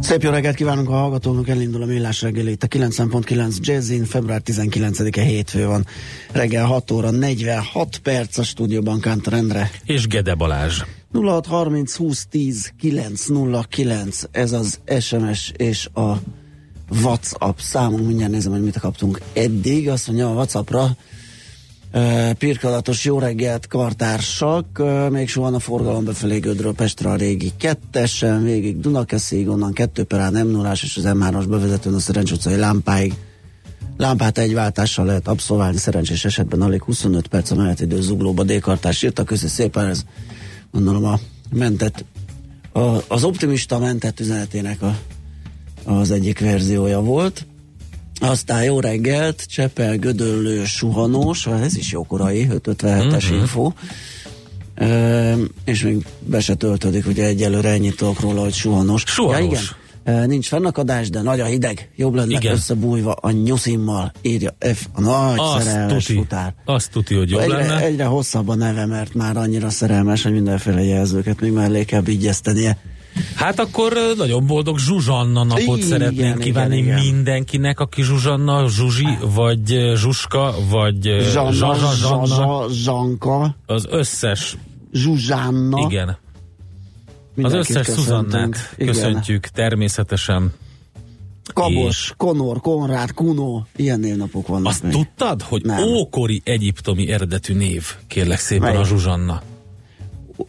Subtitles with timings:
[0.00, 4.42] Szép jó reggelt kívánunk a hallgatóknak, elindul a Millás reggeli itt a 90.9 Jazzin, február
[4.44, 5.86] 19-e hétfő van,
[6.32, 9.70] reggel 6 óra 46 perc a stúdióban Kántor Endre.
[9.84, 10.82] És Gede Balázs.
[11.12, 16.12] 0630 20 10 909, ez az SMS és a
[17.02, 20.96] WhatsApp számunk, mindjárt nézem, hogy mit kaptunk eddig, azt mondja a WhatsAppra,
[22.38, 28.80] Pirkalatos jó reggelt, kartársak, még soha a forgalom befelé Gödről Pestre a régi kettesen, végig
[28.80, 33.14] Dunakeszig, onnan kettő perán m 0 és az M3-as bevezetőn a Szerencs utcai lámpáig.
[33.96, 39.24] Lámpát egy váltással lehet abszolválni, szerencsés esetben alig 25 perc a menetidő zuglóba D-kartás írta,
[39.24, 40.04] köszi szépen, ez
[40.72, 41.18] gondolom a
[41.50, 42.04] mentett,
[42.72, 44.98] a, az optimista mentett üzenetének a,
[45.84, 47.46] az egyik verziója volt.
[48.20, 53.40] Aztán jó reggelt, Csepel, Gödöllő, Suhanós, ez is jó korai, 557-es mm-hmm.
[53.40, 53.72] info.
[54.74, 55.34] E,
[55.64, 59.02] és még be se töltődik, ugye egyelőre ennyit tudok róla, hogy Suhanós.
[59.06, 59.40] Suhanós.
[59.40, 59.62] Ja, igen.
[60.22, 61.90] E, nincs fennakadás, de nagy a hideg.
[61.96, 62.52] Jobb lenne igen.
[62.52, 66.54] összebújva a nyuszimmal, írja F, a nagy azt szerelmes tuti, futár.
[66.64, 67.80] Azt tudja, hogy jobb egyre, lenne.
[67.80, 72.78] Egyre hosszabb a neve, mert már annyira szerelmes, hogy mindenféle jelzőket még mellé kell vigyeztenie.
[73.34, 77.14] Hát akkor nagyon boldog Zsuzsanna napot Igen, szeretnénk kívánni igen, igen.
[77.14, 84.56] mindenkinek, aki Zsuzsanna, Zsuzsi, vagy Zsuska, vagy Zsanna, Zsanna, Zsanka, az összes,
[84.92, 85.86] Zsuzsánna.
[85.90, 86.16] igen,
[87.42, 87.86] az összes.
[87.86, 90.52] Szuzannát köszöntjük természetesen.
[91.54, 94.92] Kabos, Konor, Konrád, Kuno, ilyen névnapok vannak Azt még.
[94.92, 95.82] tudtad, hogy Nem.
[95.82, 98.80] ókori egyiptomi eredetű név, kérlek szépen Melyik?
[98.80, 99.42] a Zsuzsanna.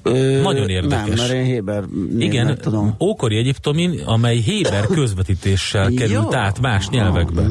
[0.04, 1.08] Ö, Nagyon érdekes.
[1.08, 1.84] Nem, mert én Héber
[2.20, 2.96] Igen, tudom.
[3.00, 7.48] ókori egyiptomi, amely Héber közvetítéssel került át más nyelvekbe.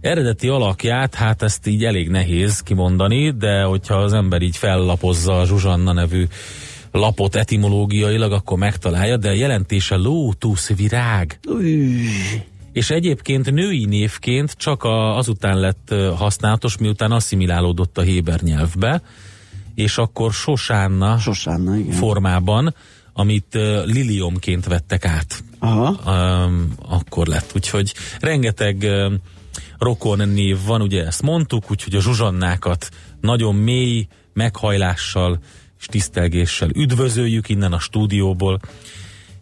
[0.00, 5.46] Eredeti alakját, hát ezt így elég nehéz kimondani, de hogyha az ember így fellapozza a
[5.46, 6.26] Zsuzsanna nevű
[6.92, 11.38] lapot etimológiailag, akkor megtalálja, de jelentése lótusz virág.
[11.48, 11.96] Új,
[12.72, 19.02] És egyébként női névként csak a, azután lett használatos, miután asszimilálódott a héber nyelvbe,
[19.74, 21.92] és akkor Sosánna Sosánna, igen.
[21.92, 22.74] formában,
[23.12, 25.44] amit uh, liliomként vettek át.
[25.58, 25.98] Aha.
[26.44, 27.52] Um, akkor lett.
[27.54, 29.16] Úgyhogy rengeteg um,
[29.78, 32.88] rokon név van, ugye ezt mondtuk, úgyhogy a zsuzsannákat
[33.20, 35.38] nagyon mély meghajlással
[35.78, 38.60] és tisztelgéssel üdvözöljük innen a stúdióból.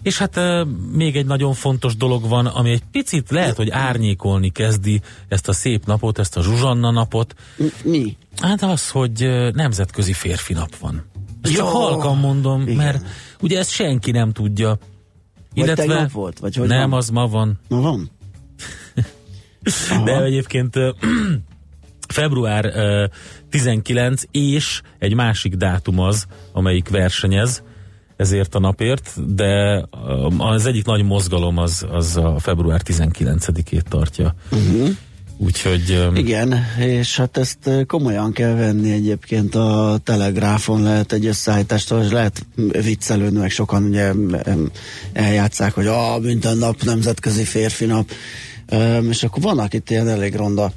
[0.03, 4.50] És hát uh, még egy nagyon fontos dolog van, ami egy picit lehet, hogy árnyékolni
[4.50, 7.34] kezdi ezt a szép napot, ezt a zsuzsanna napot.
[7.83, 8.17] Mi?
[8.41, 11.04] Hát az, hogy nemzetközi férfi nap van.
[11.43, 11.71] Ezt csak Jó.
[11.72, 12.76] halkan mondom, Igen.
[12.76, 13.04] mert
[13.41, 14.78] ugye ezt senki nem tudja.
[15.54, 16.38] Vagy tegnap volt?
[16.38, 16.99] Vagy hogy nem, van?
[16.99, 17.59] az ma van.
[17.69, 18.10] Na van?
[19.91, 20.04] Aha.
[20.04, 20.75] De egyébként
[22.09, 23.04] február ö,
[23.50, 27.62] 19 és egy másik dátum az, amelyik versenyez
[28.16, 29.84] ezért a napért, de
[30.38, 34.35] az egyik nagy mozgalom az, az a február 19-ét tartja.
[34.50, 34.88] Uh-huh.
[35.38, 42.11] Úgyhogy Igen, és hát ezt komolyan kell venni egyébként a telegráfon lehet egy összeállítást, és
[42.11, 42.46] lehet
[42.82, 44.12] viccelődni, meg sokan ugye
[45.12, 48.11] eljátszák, hogy a minden nap nemzetközi férfi nap,
[49.08, 50.73] és akkor vannak itt ilyen elég ronda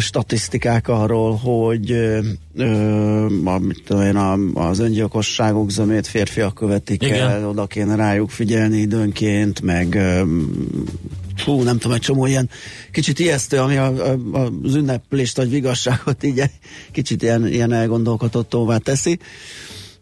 [0.00, 2.18] statisztikák arról, hogy ö,
[2.56, 4.16] ö, a, mit tudom én,
[4.54, 7.28] az öngyilkosságok zömét férfiak követik Igen.
[7.28, 10.22] el, oda kéne rájuk figyelni időnként, meg ö,
[11.42, 12.50] fú, nem tudom, egy csomó ilyen
[12.92, 16.42] kicsit ijesztő, ami a, a, az ünneplést vagy vigasságot így
[16.92, 19.18] kicsit ilyen, ilyen elgondolkodottóvá teszi.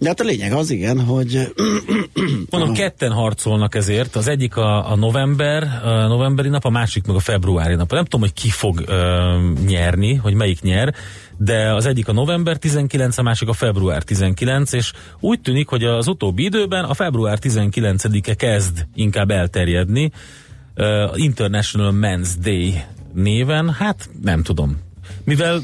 [0.01, 1.53] De hát a lényeg az igen, hogy
[2.51, 7.17] Mondom, ketten harcolnak ezért, az egyik a, a november, a novemberi nap, a másik meg
[7.17, 7.93] a februári nap.
[7.93, 10.95] Nem tudom, hogy ki fog ö, nyerni, hogy melyik nyer,
[11.37, 15.85] de az egyik a november 19, a másik a február 19, és úgy tűnik, hogy
[15.85, 20.11] az utóbbi időben a február 19-e kezd inkább elterjedni,
[20.75, 22.83] ö, International Men's Day
[23.13, 24.79] néven, hát nem tudom.
[25.25, 25.61] Mivel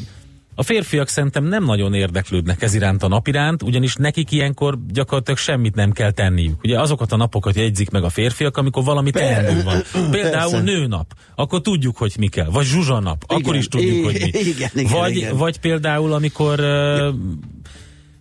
[0.58, 5.38] a férfiak szerintem nem nagyon érdeklődnek ez iránt a nap iránt, ugyanis nekik ilyenkor gyakorlatilag
[5.38, 6.62] semmit nem kell tenniük.
[6.62, 9.82] Ugye azokat a napokat jegyzik meg a férfiak, amikor valami teendő van.
[10.10, 10.64] Például Persze.
[10.64, 12.48] nőnap, akkor tudjuk, hogy mi kell.
[12.50, 14.38] Vagy zsuzsanap, Igen, akkor is tudjuk, hogy mi.
[14.38, 15.36] igen, igen, vagy, igen.
[15.36, 17.14] vagy például, amikor uh,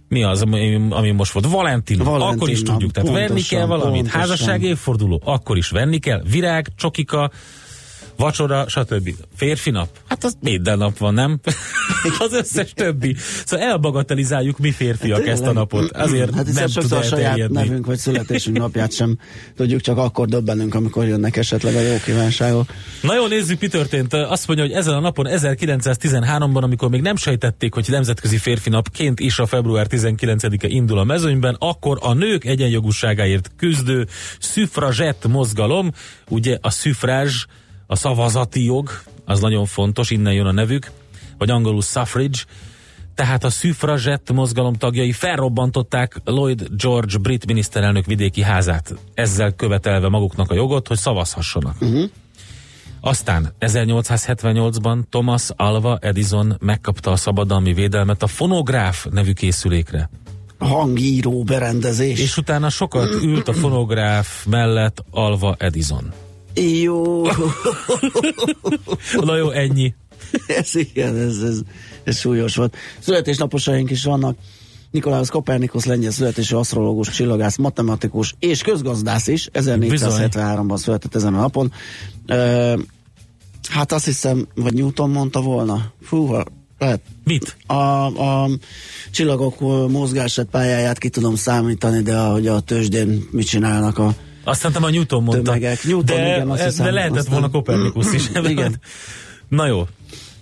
[0.08, 1.46] mi az, ami, ami most volt?
[1.46, 2.92] Valentin, Valentin akkor is tudjuk.
[2.92, 4.02] Tehát venni kell valamit.
[4.02, 4.20] pontosan.
[4.20, 6.22] Házasság évforduló, akkor is venni kell.
[6.30, 7.32] Virág, csokika,
[8.18, 9.10] vacsora, stb.
[9.36, 9.90] Férfi nap?
[10.08, 11.40] Hát az minden nap van, nem?
[12.26, 13.16] az összes többi.
[13.46, 15.92] Szóval elbagatelizáljuk mi férfiak ezt a napot.
[15.92, 19.18] Azért hát nem tud sokszor a saját nevünk vagy születésünk napját sem
[19.56, 22.70] tudjuk, csak akkor döbbenünk, amikor jönnek esetleg a jó kívánságok.
[23.02, 24.14] Na jó, nézzük, mi történt.
[24.14, 29.20] Azt mondja, hogy ezen a napon 1913-ban, amikor még nem sejtették, hogy nemzetközi férfi napként
[29.20, 34.08] is a február 19-e indul a mezőnyben, akkor a nők egyenjogúságáért küzdő
[34.40, 35.92] szüfrazsett mozgalom,
[36.30, 37.46] ugye a szüfrázs,
[37.88, 38.90] a szavazati jog,
[39.26, 40.92] az nagyon fontos, innen jön a nevük,
[41.38, 42.40] vagy angolul suffrage,
[43.16, 50.52] tehát a szüfrazsett mozgalom tagjai felrobbantották Lloyd George brit miniszterelnök vidéki házát, ezzel követelve maguknak
[50.52, 51.76] a jogot, hogy szavazhassanak.
[51.82, 52.10] Uh-huh.
[53.02, 60.10] Aztán 1878-ban Thomas Alva Edison megkapta a szabadalmi védelmet a fonográf nevű készülékre.
[60.58, 62.20] Hangíró berendezés.
[62.20, 66.14] És utána sokat ült a fonográf mellett Alva Edison.
[66.56, 67.24] Jó,
[69.14, 69.94] Na jó, ennyi.
[70.48, 71.60] ez igen, ez, ez,
[72.04, 72.76] ez súlyos volt.
[73.00, 74.38] Születésnaposaink is vannak.
[74.92, 79.50] Nikolaus Kopernikus lengyel születésű asztrológus, csillagász, matematikus és közgazdász is.
[79.54, 81.72] 1473-ban született ezen a napon.
[82.26, 82.74] Ö,
[83.70, 85.92] hát azt hiszem, vagy Newton mondta volna.
[86.02, 86.46] Fú, ha-
[86.78, 87.02] lehet.
[87.24, 87.58] Mit?
[87.66, 87.74] A,
[88.06, 88.50] a
[89.12, 89.60] csillagok
[89.90, 94.14] mozgását, pályáját ki tudom számítani, de ahogy a tőzsdén mit csinálnak a
[94.46, 95.44] Azt szerintem a Newton mondta.
[95.44, 95.84] Tömegek.
[95.84, 96.94] Newton, de, igen, azt de hiszem.
[96.94, 98.30] lehetett Aztán- volna Kopernikus is.
[98.50, 98.80] Igen.
[99.48, 99.88] Na jó.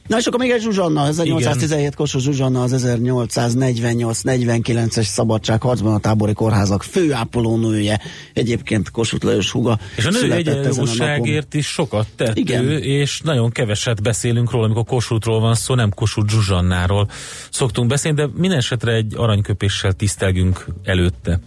[0.07, 6.83] Na és akkor még egy Zsuzsanna, 1817 Kossuth Zsuzsanna az 1848-49-es szabadságharcban a tábori kórházak
[6.83, 7.99] főápolónője,
[8.33, 9.79] egyébként Kossuth Lajos huga.
[9.95, 10.73] És a nő született ezen a napon.
[10.87, 12.63] egyenjogúságért is sokat tett Igen.
[12.63, 17.07] ő, és nagyon keveset beszélünk róla, amikor Kossuthról van szó, nem Kossuth Zsuzsannáról
[17.51, 21.39] szoktunk beszélni, de minden esetre egy aranyköpéssel tisztelgünk előtte.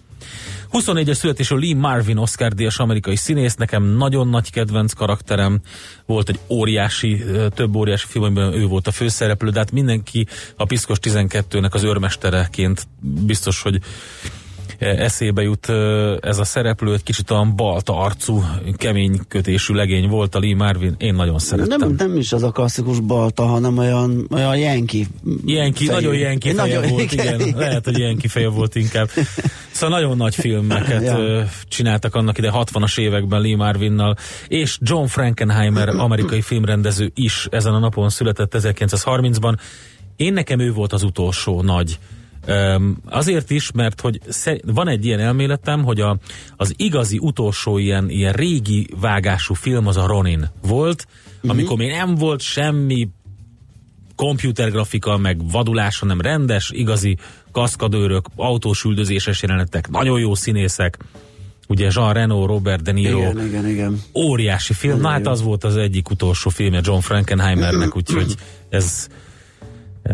[0.73, 5.61] 24-es születésű Lee Marvin Oscar díjas amerikai színész, nekem nagyon nagy kedvenc karakterem,
[6.07, 7.25] volt egy óriási,
[7.55, 10.27] több óriási film, amiben ő volt a főszereplő, de hát mindenki
[10.57, 13.81] a Piszkos 12-nek az őrmestereként biztos, hogy
[14.78, 15.69] eszébe jut
[16.20, 18.43] ez a szereplő, egy kicsit olyan balta arcú,
[18.76, 21.78] kemény kötésű legény volt a Lee Marvin, én nagyon szerettem.
[21.78, 25.06] Nem, nem is az a klasszikus balta, hanem olyan, olyan jenki.
[25.44, 26.00] Jenki, fejű.
[26.00, 27.40] nagyon jenki feje Nagyon- volt, igen.
[27.56, 29.08] Lehet, hogy jenki feje volt inkább.
[29.70, 31.44] Szóval nagyon nagy filmeket Ja.
[31.69, 34.17] csináltak annak ide 60-as években Lee Marvinnal,
[34.49, 39.56] és John Frankenheimer, amerikai filmrendező is ezen a napon született 1930-ban.
[40.17, 42.16] Én nekem ő volt az utolsó nagy Um,
[43.04, 44.20] azért is, mert hogy
[44.64, 46.19] van egy ilyen elméletem, hogy a,
[46.56, 51.50] az igazi utolsó ilyen, ilyen régi vágású film az a Ronin volt, uh-huh.
[51.50, 53.08] amikor még nem volt semmi
[54.15, 57.17] komputergrafika, meg vadulás, hanem rendes, igazi
[57.53, 60.98] kaszkadőrök, autós üldözéses jelenetek, nagyon jó színészek,
[61.69, 64.03] ugye Jean Reno, Robert De Niro, Igen, igen, igen.
[64.15, 68.34] óriási film, na hát az volt az egyik utolsó filmje John Frankenheimernek, úgyhogy
[68.69, 69.08] ez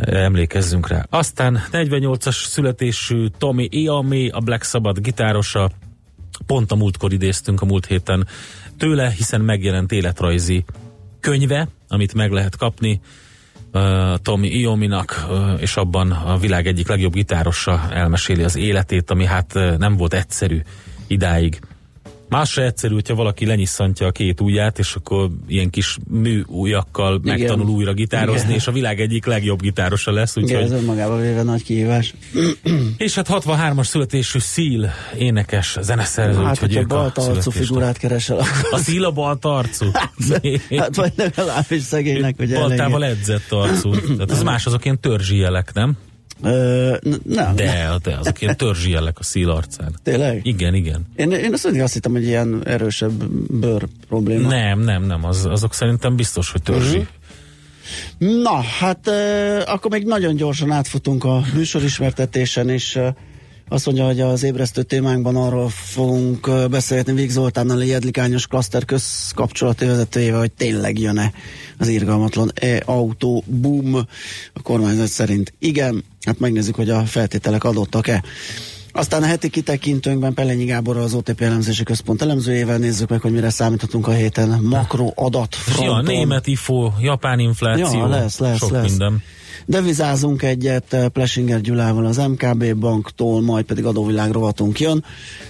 [0.04, 1.06] emlékezzünk rá.
[1.10, 5.70] Aztán 48-as születésű Tommy Iommi, a Black Sabbath gitárosa,
[6.46, 8.26] pont a múltkor idéztünk a múlt héten
[8.78, 10.64] tőle, hiszen megjelent életrajzi
[11.20, 13.00] könyve, amit meg lehet kapni
[13.72, 19.24] uh, Tommy Iomminak, uh, és abban a világ egyik legjobb gitárosa elmeséli az életét, ami
[19.24, 20.60] hát uh, nem volt egyszerű
[21.06, 21.60] idáig.
[22.32, 27.20] Más se egyszerű, hogyha valaki lenyisszantja a két ujját, és akkor ilyen kis mű ujjakkal
[27.24, 27.38] Igen.
[27.38, 28.54] megtanul újra gitározni, Igen.
[28.56, 30.36] és a világ egyik legjobb gitárosa lesz.
[30.36, 32.14] Igen, Úgyhogy ez önmagában véve nagy kihívás.
[32.96, 38.76] és hát 63-as születésű Szíl, énekes, zeneszerző, Hát, ők a arcú figurát keresel, akkor A
[38.76, 39.86] Szíl a balta arcú.
[40.76, 43.90] hát vagy legalábbis szegénynek, hogy Baltával edzett arcú.
[43.90, 45.96] Tehát az más, azok ilyen törzsi jelek, nem?
[46.42, 49.94] Ö, nem, De, de azok ilyen törzsi jelek a Szíl arcán.
[50.02, 50.40] Tényleg?
[50.46, 51.06] Igen, igen.
[51.16, 54.48] Én, én azt, azt hittem, hogy ilyen erősebb bőr probléma.
[54.48, 56.96] Nem, nem, nem, az, azok szerintem biztos, hogy törzsi.
[56.98, 57.06] Mhm.
[58.18, 63.06] Na, hát uh, akkor még nagyon gyorsan átfutunk a műsorismertetésen, és uh,
[63.68, 68.84] Azt mondja, hogy az ébresztő témánkban arról fogunk ö, beszélgetni Vég Zoltánnal, a Jedlikányos Klaszter
[68.84, 71.32] közkapcsolati vezetőjével, hogy tényleg jön-e
[71.82, 73.94] az irgalmatlan e-autó boom.
[74.52, 78.22] A kormányzat szerint igen, hát megnézzük, hogy a feltételek adottak-e.
[78.92, 83.50] Aztán a heti kitekintőnkben Pelenyi Gábor az OTP elemzési központ elemzőjével nézzük meg, hogy mire
[83.50, 88.88] számíthatunk a héten makro adat Ja, német IFO, japán infláció, Ja, lesz, lesz, sok lesz.
[88.88, 89.22] minden.
[89.66, 95.04] Devizázunk egyet eh, Plesinger Gyulával az MKB banktól, majd pedig adóvilág rovatunk jön.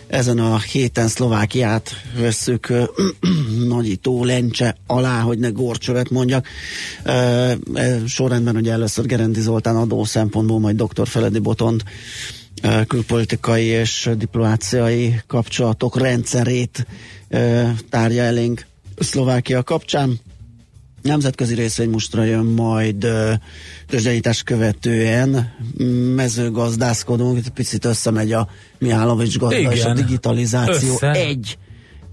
[0.07, 2.85] Ezen a héten Szlovákiát vesszük eh,
[3.69, 6.47] nagyító lencse alá, hogy ne gorcsövet mondjak.
[7.03, 11.09] Eh, eh, Sorrendben ugye először Gerendi Zoltán adó szempontból, majd dr.
[11.09, 11.83] Feledi Botond
[12.63, 16.87] eh, külpolitikai és diplomáciai kapcsolatok rendszerét
[17.91, 18.67] tárja elénk
[18.99, 20.21] Szlovákia kapcsán.
[21.03, 23.07] Nemzetközi részvénymustra jön majd
[23.87, 25.55] tőzsdeítás követően
[26.15, 29.95] mezőgazdászkodunk, itt picit összemegy a Mihálovics gazda és a Igen.
[29.95, 30.93] digitalizáció.
[30.93, 31.11] Össze.
[31.11, 31.59] Egy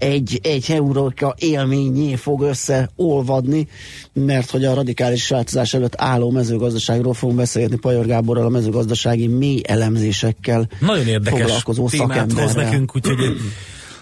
[0.00, 3.68] egy, egy euróka élményé fog összeolvadni,
[4.12, 9.60] mert hogy a radikális változás előtt álló mezőgazdaságról fogunk beszélni Pajor Gáborral, a mezőgazdasági mély
[9.66, 13.16] elemzésekkel Nagyon érdekes foglalkozó témát hoz nekünk, úgyhogy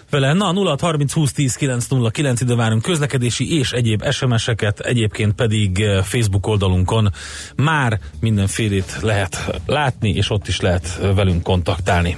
[0.09, 0.33] vele.
[0.33, 6.03] Na, 0 30 20 10 909 ide várunk közlekedési és egyéb SMS-eket, egyébként pedig eh,
[6.03, 7.11] Facebook oldalunkon
[7.55, 12.17] már mindenfélét lehet látni, és ott is lehet eh, velünk kontaktálni.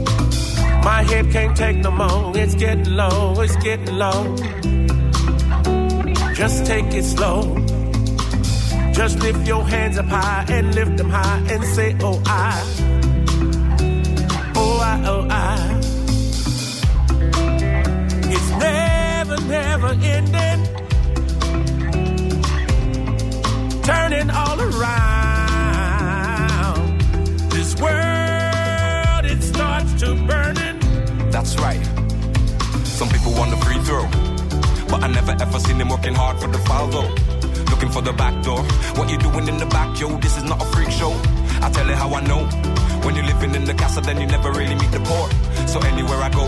[0.83, 2.35] My head can't take no more.
[2.35, 3.39] It's getting low.
[3.39, 4.35] It's getting low.
[6.33, 7.55] Just take it slow.
[8.91, 12.63] Just lift your hands up high and lift them high and say, Oh, I.
[14.55, 15.79] Oh, I, oh, I.
[18.33, 20.61] It's never, never ending.
[23.83, 25.10] Turning all around.
[31.41, 31.83] That's right.
[32.85, 34.05] Some people want the free throw.
[34.91, 37.09] But I never ever seen them working hard for the foul though.
[37.71, 38.61] Looking for the back door.
[38.93, 40.15] What you doing in the back, yo?
[40.19, 41.09] This is not a freak show.
[41.65, 42.45] I tell you how I know.
[43.01, 45.25] When you're living in the castle, then you never really meet the poor.
[45.67, 46.45] So anywhere I go,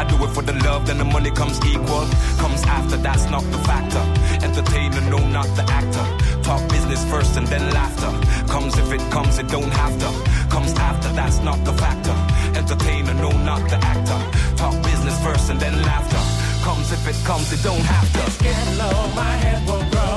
[0.00, 2.08] I do it for the love, then the money comes equal.
[2.40, 4.00] Comes after, that's not the factor.
[4.42, 6.15] Entertainer, no, not the actor.
[6.46, 8.10] Talk business first and then laughter.
[8.46, 10.10] Comes if it comes, it don't have to.
[10.48, 12.16] Comes after, that's not the factor.
[12.56, 14.20] Entertainer, no, not the actor.
[14.56, 16.22] Talk business first and then laughter.
[16.62, 18.20] Comes if it comes, it don't have to.
[18.26, 20.16] It's getting low, my head will grow.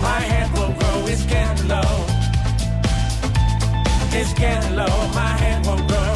[0.00, 1.92] My head will grow, it's getting low.
[4.12, 6.14] It's getting low, my head will grow.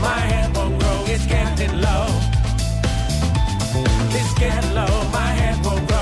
[0.00, 2.06] My head will grow, it's getting low.
[4.18, 5.95] It's getting low, my head will grow.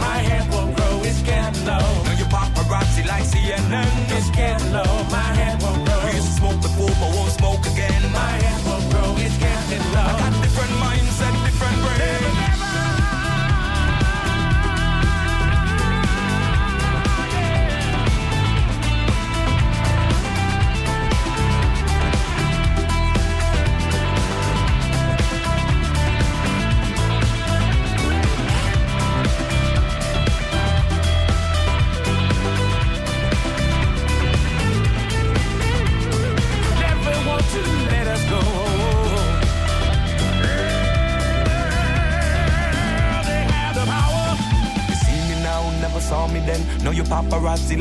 [0.00, 1.86] My head will grow, it's getting low.
[2.04, 3.88] Now you paparazzi like CNN.
[4.16, 6.00] It's getting low, my head will grow.
[6.04, 8.02] We used to smoke before, but won't smoke again.
[8.12, 10.08] My head will grow, it's getting low.
[10.10, 10.74] I Got different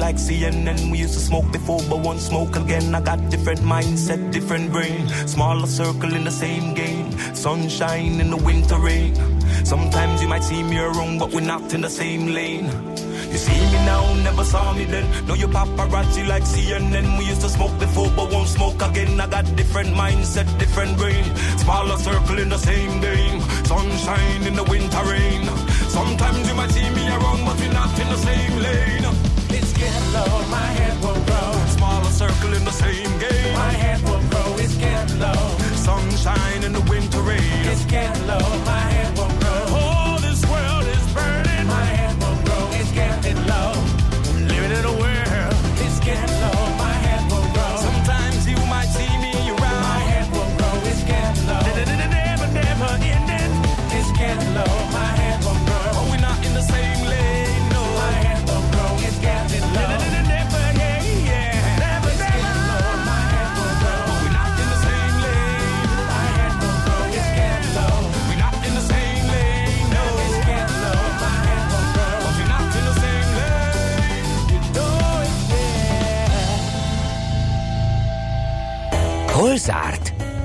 [0.10, 0.90] like CNN.
[0.90, 2.96] We used to smoke before, but won't smoke again.
[2.96, 5.08] I got different mindset, different brain.
[5.28, 7.08] Smaller circle in the same game.
[7.36, 9.14] Sunshine in the winter rain.
[9.64, 12.66] Sometimes you might see me around, but we're not in the same lane.
[13.34, 15.06] You see me now, never saw me then.
[15.28, 17.08] Now you paparazzi like CNN.
[17.20, 19.22] We used to smoke before, but won't smoke again.
[19.22, 21.26] I got different mindset, different brain.
[21.64, 23.42] Smaller circle in the same game.
[23.72, 25.44] Sunshine in the winter rain.
[25.98, 29.19] Sometimes you might see me around, but we're not in the same lane.
[30.10, 31.66] It's getting low, my head will grow.
[31.68, 33.54] Smaller circle in the same game.
[33.54, 35.58] My head will grow, it's getting low.
[35.76, 37.40] Sunshine in the winter rain.
[37.66, 38.79] It's getting low, my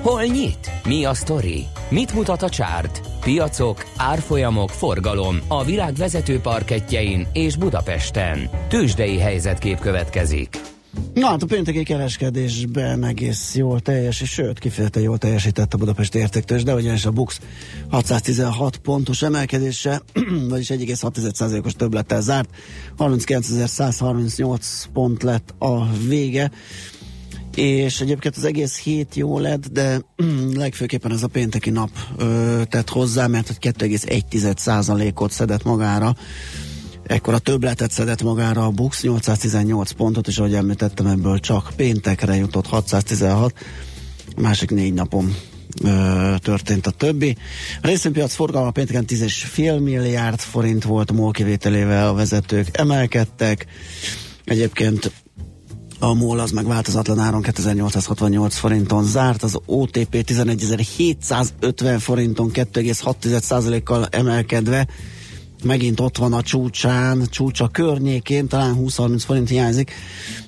[0.05, 0.71] Hol nyit?
[0.87, 1.67] Mi a sztori?
[1.89, 3.01] Mit mutat a csárt?
[3.21, 8.51] Piacok, árfolyamok, forgalom a világ vezető parketjein és Budapesten.
[8.69, 10.61] Tősdei helyzetkép következik.
[11.15, 16.15] Na hát a pénteki kereskedésben egész jól teljes, és sőt, kifejezetten jól teljesített a Budapest
[16.15, 17.41] értéktős, de ugyanis a Bux
[17.91, 20.03] 616 pontos emelkedése,
[20.49, 22.49] vagyis 1,6%-os többlettel zárt,
[22.99, 26.51] 39.138 pont lett a vége,
[27.55, 30.01] és egyébként az egész hét jó lett, de
[30.55, 36.17] legfőképpen ez a pénteki nap ö, tett hozzá, mert hogy 2,1%-ot szedett magára
[37.07, 42.37] Ekkor a többletet szedett magára a Bux 818 pontot, és ahogy említettem, ebből csak péntekre
[42.37, 43.55] jutott 616,
[44.37, 45.37] a másik négy napon
[45.83, 47.37] ö, történt a többi.
[47.83, 53.67] A részvénypiac forgalma pénteken 10,5 milliárd forint volt, MOL kivételével a vezetők emelkedtek.
[54.45, 55.13] Egyébként
[56.05, 64.87] a MOL az meg változatlan áron 2868 forinton zárt, az OTP 11.750 forinton 2,6%-kal emelkedve,
[65.65, 69.93] megint ott van a csúcsán, csúcsa környékén, talán 20-30 forint hiányzik,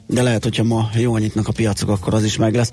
[0.06, 2.72] de lehet, hogyha ma jól nyitnak a piacok, akkor az is meg lesz.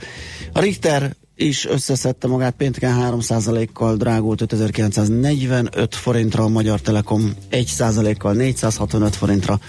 [0.54, 9.16] A Richter is összeszedte magát pénteken 3%-kal drágult 5945 forintra, a Magyar Telekom 1%-kal 465
[9.16, 9.60] forintra,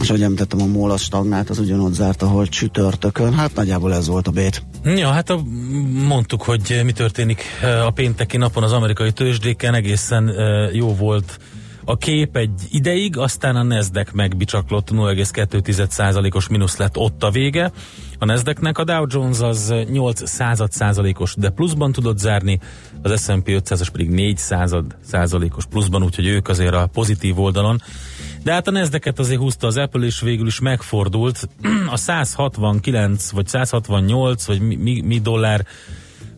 [0.00, 4.06] és ahogy említettem, a MOL az stagnált, az ugyanott zárt, ahol csütörtökön, hát nagyjából ez
[4.06, 4.62] volt a bét.
[4.84, 5.42] Ja, hát a,
[6.06, 11.38] mondtuk, hogy mi történik eh, a pénteki napon az amerikai tőzsdéken, egészen eh, jó volt
[11.84, 17.72] a kép egy ideig, aztán a Nasdaq megbicsaklott 0,2%-os mínusz lett ott a vége.
[18.18, 22.58] A Nasdaqnek a Dow Jones az 8 század százalékos, de pluszban tudott zárni,
[23.02, 27.82] az S&P 500-as pedig 4 század százalékos pluszban, úgyhogy ők azért a pozitív oldalon.
[28.44, 31.48] De hát a nasdaq azért húzta az Apple, és végül is megfordult.
[31.90, 35.66] A 169 vagy 168 vagy mi, mi, mi dollár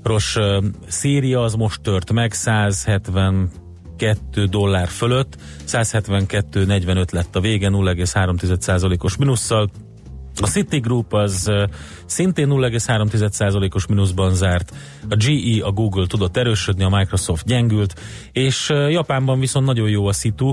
[0.02, 0.38] ros
[0.86, 5.36] széria az most tört meg, 172 dollár fölött,
[5.66, 9.70] 172,45 lett a vége, 0,3%-os minusszal.
[10.40, 11.50] A Citigroup az
[12.06, 14.72] szintén 0,3%-os mínuszban zárt,
[15.08, 18.00] a GE, a Google tudott erősödni, a Microsoft gyengült,
[18.32, 20.52] és Japánban viszont nagyon jó a szitu,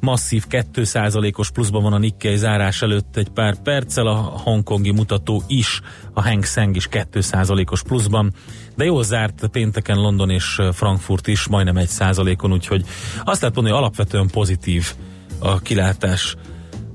[0.00, 5.80] masszív 2%-os pluszban van a Nikkei zárás előtt egy pár perccel, a hongkongi mutató is,
[6.12, 8.32] a Hang Seng is 2%-os pluszban,
[8.76, 12.84] de jól zárt pénteken London és Frankfurt is majdnem 1%-on, úgyhogy
[13.24, 14.94] azt lehet mondani, hogy alapvetően pozitív
[15.38, 16.36] a kilátás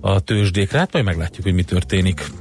[0.06, 2.32] a tőzsdékre, hát majd meglátjuk, hogy mi történik.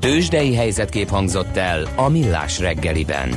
[0.00, 3.34] Tősdei helyzetkép hangzott el a Millás reggeliben.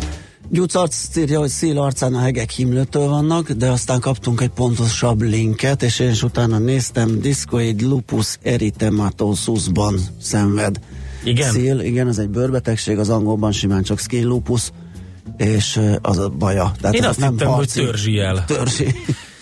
[0.49, 5.21] Gyuc arc írja, hogy szél arcán a hegek himlőtől vannak, de aztán kaptunk egy pontosabb
[5.21, 10.79] linket, és én is utána néztem, Discoid lupus erythematosusban szenved.
[11.23, 11.51] Igen?
[11.51, 14.71] Szél, igen, ez egy bőrbetegség, az angolban simán csak skin lupus,
[15.37, 16.71] és az a baja.
[16.81, 18.45] Tehát Én azt nem hittem, hogy harci- törzsi el.
[18.45, 18.95] Törzsi.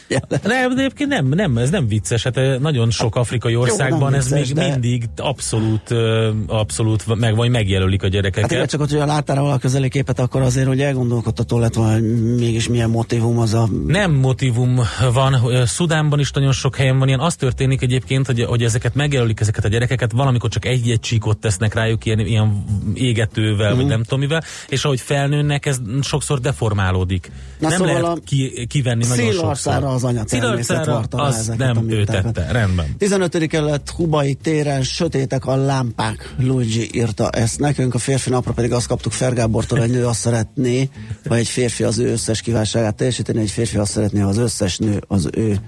[0.10, 0.40] Jele.
[0.44, 2.24] Nem, de egyébként nem, nem, ez nem vicces.
[2.24, 7.16] Hát eh, nagyon sok afrikai országban nem ez vicces, még de- mindig abszolút, ö, abszolút
[7.20, 8.70] meg, vagy megjelölik a Hát gyerekeket.
[8.70, 12.68] csak ott, hogy láttál valaki közeli képet, akkor azért, hogy elgondolkodtató lett volna, hogy mégis
[12.68, 13.70] milyen motivum az a...
[13.88, 14.80] Nem motivum
[15.14, 17.20] van, ö, Szudánban is nagyon sok helyen van ilyen.
[17.20, 21.74] Az történik egyébként, hogy, hogy ezeket megjelölik, ezeket a gyerekeket, valamikor csak egy-egy csíkot tesznek
[21.74, 23.78] rájuk ilyen, ilyen égetővel, Mhm.
[23.78, 27.32] vagy nem tudom mivel, és ahogy felnőnek, ez sokszor deformálódik.
[27.60, 29.74] Na nem szóval lehet a ki, kivenni nagyon sokszor.
[30.00, 32.34] Az anya természet Szélarcára varta az ezeket a nem ő mintákat.
[32.34, 32.96] tette, rendben.
[32.98, 33.48] 15.
[33.48, 36.34] kerület Hubai téren sötétek a lámpák.
[36.38, 40.90] Luigi írta ezt nekünk, a férfi napra pedig azt kaptuk Fergábortól, egy nő azt szeretné,
[41.28, 44.78] vagy egy férfi az ő összes kívánságát teljesíteni, egy férfi azt szeretné, ha az összes
[44.78, 45.60] nő az ő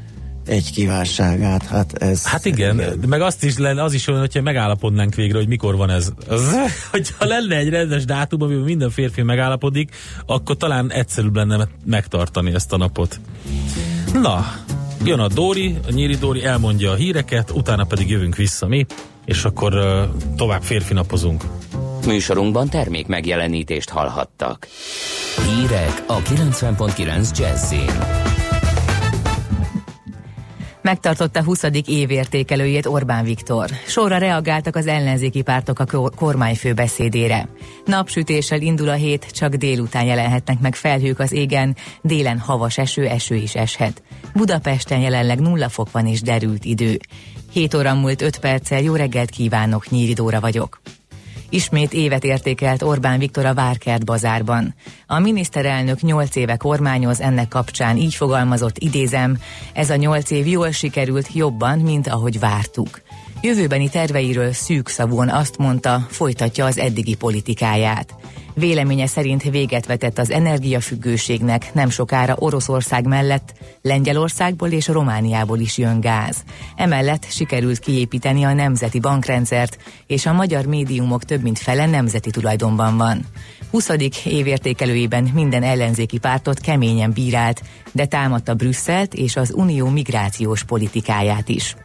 [0.46, 1.66] egy kívánságát.
[1.66, 5.38] Hát, ez, Hát igen, igen, meg azt is lenne, az is olyan, hogyha megállapodnánk végre,
[5.38, 6.12] hogy mikor van ez.
[6.28, 6.56] Az,
[6.92, 12.74] hogyha lenne egy rendes dátum, amiben minden férfi megállapodik, akkor talán egyszerűbb lenne megtartani ezt
[12.74, 13.20] a napot.
[14.14, 14.46] Na,
[15.04, 18.86] jön a Dóri, a Nyíri Dóri elmondja a híreket, utána pedig jövünk vissza mi,
[19.26, 20.04] és akkor uh,
[20.36, 21.44] tovább férfi napozunk.
[22.06, 24.68] Műsorunkban termék megjelenítést hallhattak.
[25.48, 28.21] Hírek a 90.9 Jazzin.
[30.82, 31.64] Megtartotta 20.
[31.86, 33.70] évértékelőjét Orbán Viktor.
[33.88, 37.48] Sorra reagáltak az ellenzéki pártok a kormányfő beszédére.
[37.86, 43.36] Napsütéssel indul a hét, csak délután jelenhetnek meg felhők az égen, délen havas eső, eső
[43.36, 44.04] is eshet.
[44.34, 46.98] Budapesten jelenleg nulla fok van és derült idő.
[47.52, 50.82] 7 óra múlt 5 perccel jó reggelt kívánok, Nyíri Dóra vagyok.
[51.54, 54.76] Ismét évet értékelt Orbán Viktor a Várkert bazárban.
[55.08, 59.38] A miniszterelnök nyolc éve kormányoz, ennek kapcsán így fogalmazott, idézem,
[59.74, 63.02] ez a nyolc év jól sikerült jobban, mint ahogy vártuk.
[63.42, 68.16] Jövőbeni terveiről szűk szavúan azt mondta, folytatja az eddigi politikáját.
[68.62, 76.00] Véleménye szerint véget vetett az energiafüggőségnek, nem sokára Oroszország mellett Lengyelországból és Romániából is jön
[76.00, 76.44] gáz.
[76.76, 82.98] Emellett sikerült kiépíteni a nemzeti bankrendszert, és a magyar médiumok több mint fele nemzeti tulajdonban
[82.98, 83.26] van.
[83.72, 83.90] 20.
[84.26, 91.76] évértékelőjében minden ellenzéki pártot keményen bírált, de támadta Brüsszelt és az unió migrációs politikáját is.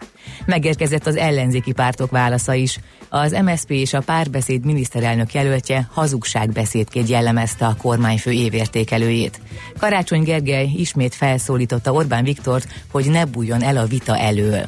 [0.45, 2.79] Megérkezett az ellenzéki pártok válasza is.
[3.09, 9.41] Az MSZP és a párbeszéd miniszterelnök jelöltje hazugságbeszédként jellemezte a kormányfő évértékelőjét.
[9.79, 14.67] Karácsony Gergely ismét felszólította Orbán Viktort, hogy ne bújjon el a vita elől.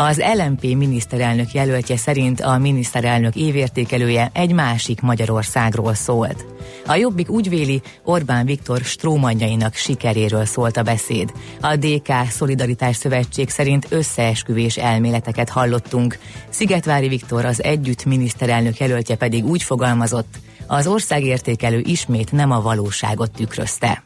[0.00, 6.44] Az LMP miniszterelnök jelöltje szerint a miniszterelnök évértékelője egy másik Magyarországról szólt.
[6.86, 11.32] A Jobbik úgy véli, Orbán Viktor strómanjainak sikeréről szólt a beszéd.
[11.60, 16.18] A DK Szolidaritás Szövetség szerint összeesküvés elméleteket hallottunk.
[16.48, 20.34] Szigetvári Viktor az együtt miniszterelnök jelöltje pedig úgy fogalmazott,
[20.66, 24.02] az országértékelő ismét nem a valóságot tükrözte.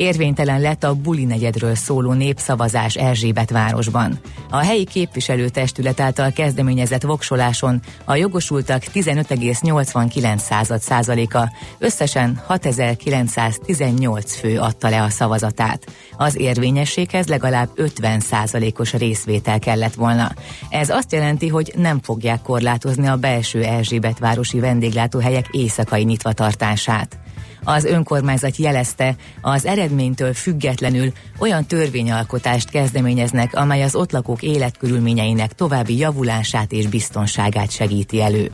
[0.00, 4.18] Érvénytelen lett a Buli negyedről szóló népszavazás Erzsébet városban.
[4.50, 15.02] A helyi képviselőtestület által kezdeményezett voksoláson a jogosultak 15,89 százaléka, összesen 6918 fő adta le
[15.02, 15.86] a szavazatát.
[16.16, 20.32] Az érvényességhez legalább 50 százalékos részvétel kellett volna.
[20.70, 27.18] Ez azt jelenti, hogy nem fogják korlátozni a belső Erzsébet városi vendéglátóhelyek éjszakai nyitvatartását.
[27.64, 35.98] Az önkormányzat jelezte, az eredménytől függetlenül olyan törvényalkotást kezdeményeznek, amely az ott lakók életkörülményeinek további
[35.98, 38.50] javulását és biztonságát segíti elő.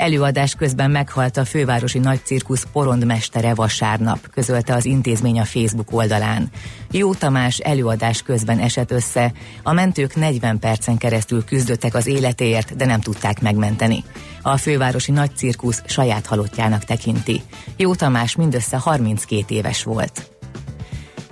[0.00, 6.48] Előadás közben meghalt a fővárosi nagycirkusz porondmestere vasárnap, közölte az intézmény a Facebook oldalán.
[6.90, 9.32] Jó Tamás előadás közben esett össze.
[9.62, 14.04] A mentők 40 percen keresztül küzdöttek az életéért, de nem tudták megmenteni.
[14.42, 17.42] A fővárosi nagycirkusz saját halottjának tekinti.
[17.76, 20.39] Jó Tamás mindössze 32 éves volt.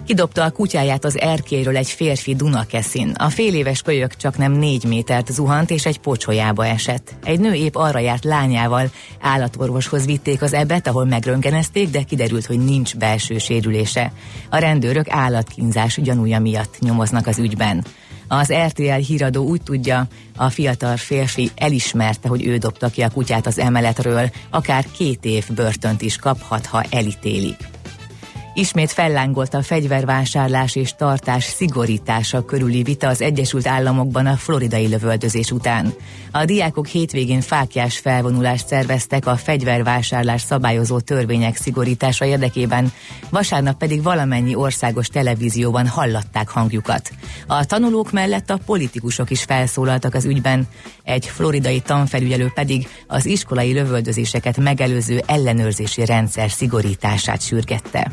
[0.08, 3.10] Kidobta a kutyáját az erkéről egy férfi Dunakeszin.
[3.10, 7.14] A fél éves kölyök csak nem négy métert zuhant és egy pocsolyába esett.
[7.24, 8.90] Egy nő épp arra járt lányával.
[9.20, 14.12] Állatorvoshoz vitték az ebet, ahol megröngenezték, de kiderült, hogy nincs belső sérülése.
[14.50, 17.84] A rendőrök állatkínzás gyanúja miatt nyomoznak az ügyben.
[18.28, 23.46] Az RTL híradó úgy tudja, a fiatal férfi elismerte, hogy ő dobta ki a kutyát
[23.46, 27.67] az emeletről, akár két év börtönt is kaphat, ha elítélik.
[28.58, 35.50] Ismét fellángolt a fegyvervásárlás és tartás szigorítása körüli vita az Egyesült Államokban a floridai lövöldözés
[35.50, 35.94] után.
[36.30, 42.92] A diákok hétvégén fákjás felvonulást szerveztek a fegyvervásárlás szabályozó törvények szigorítása érdekében,
[43.30, 47.10] vasárnap pedig valamennyi országos televízióban hallatták hangjukat.
[47.46, 50.68] A tanulók mellett a politikusok is felszólaltak az ügyben,
[51.02, 58.10] egy floridai tanfelügyelő pedig az iskolai lövöldözéseket megelőző ellenőrzési rendszer szigorítását sürgette.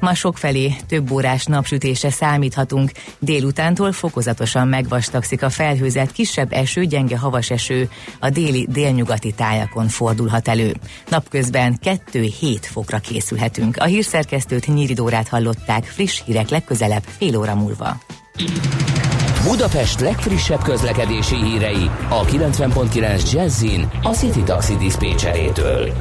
[0.00, 7.50] Ma sokfelé több órás napsütésre számíthatunk, délutántól fokozatosan megvastagszik a felhőzet, kisebb eső, gyenge havas
[7.50, 7.88] eső
[8.20, 10.74] a déli délnyugati tájakon fordulhat elő.
[11.08, 13.76] Napközben 2-7 fokra készülhetünk.
[13.76, 17.96] A hírszerkesztőt Nyíridórát hallották, friss hírek legközelebb fél óra múlva.
[19.44, 25.92] Budapest legfrissebb közlekedési hírei a 90.9 Jazzin a City Taxi Dispécsejétől.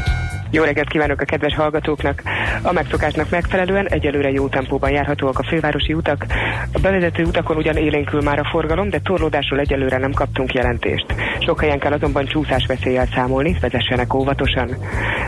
[0.51, 2.23] Jó reggelt kívánok a kedves hallgatóknak!
[2.61, 6.25] A megszokásnak megfelelően egyelőre jó tempóban járhatóak a fővárosi utak.
[6.73, 11.05] A bevezető utakon ugyan élénkül már a forgalom, de torlódásról egyelőre nem kaptunk jelentést.
[11.39, 14.77] Sok helyen kell azonban csúszás veszélyel számolni, vezessenek óvatosan.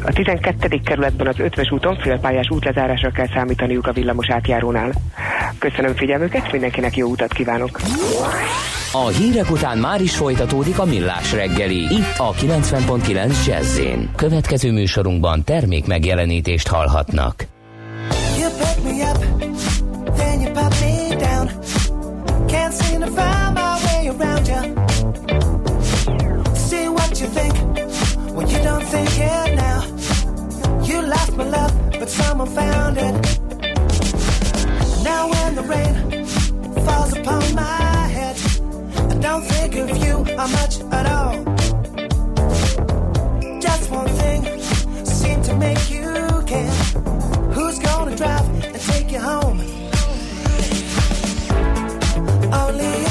[0.06, 0.80] A 12.
[0.86, 4.92] kerületben az ötves úton félpályás útlezárásra kell számítaniuk a villamos átjárónál.
[5.60, 7.80] Köszönöm figyelmüket, mindenkinek jó utat kívánok!
[8.94, 11.80] A hírek után már is folytatódik a millás reggeli.
[11.80, 13.80] Itt a 90.9 jazz
[14.16, 14.72] Következő
[15.12, 17.48] műsorunkban termék megjelenítést hallhatnak.
[39.22, 41.44] Don't think of you how much at all.
[43.62, 44.61] Just one thing
[45.60, 46.72] make you care.
[47.56, 49.60] Who's gonna drive and take you home?
[52.54, 53.11] Only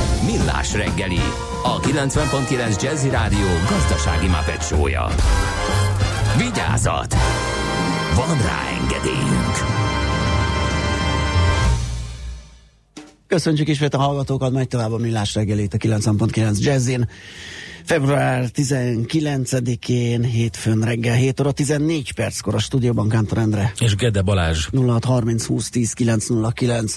[0.25, 1.21] Millás reggeli,
[1.63, 5.07] a 90.9 Jazzy Rádió gazdasági mapetsója.
[6.37, 7.15] Vigyázat!
[8.15, 9.55] Van rá engedélyünk!
[13.27, 17.09] Köszönjük ismét a hallgatókat, megy tovább a millás reggelét a 90.9 Jazzin.
[17.83, 23.73] Február 19-én, hétfőn reggel 7 óra 14 perckor a stúdióban Kántor Endre.
[23.79, 24.67] És Gede Balázs.
[24.71, 26.95] 0630 20 10 909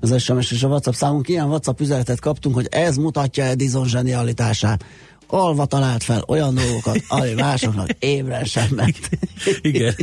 [0.00, 1.28] az SMS és a WhatsApp számunk.
[1.28, 4.84] Ilyen WhatsApp üzenetet kaptunk, hogy ez mutatja Edison zsenialitását.
[5.26, 9.10] alva talált fel olyan dolgokat, ami másoknak ébren sem ment.
[9.60, 9.94] Igen.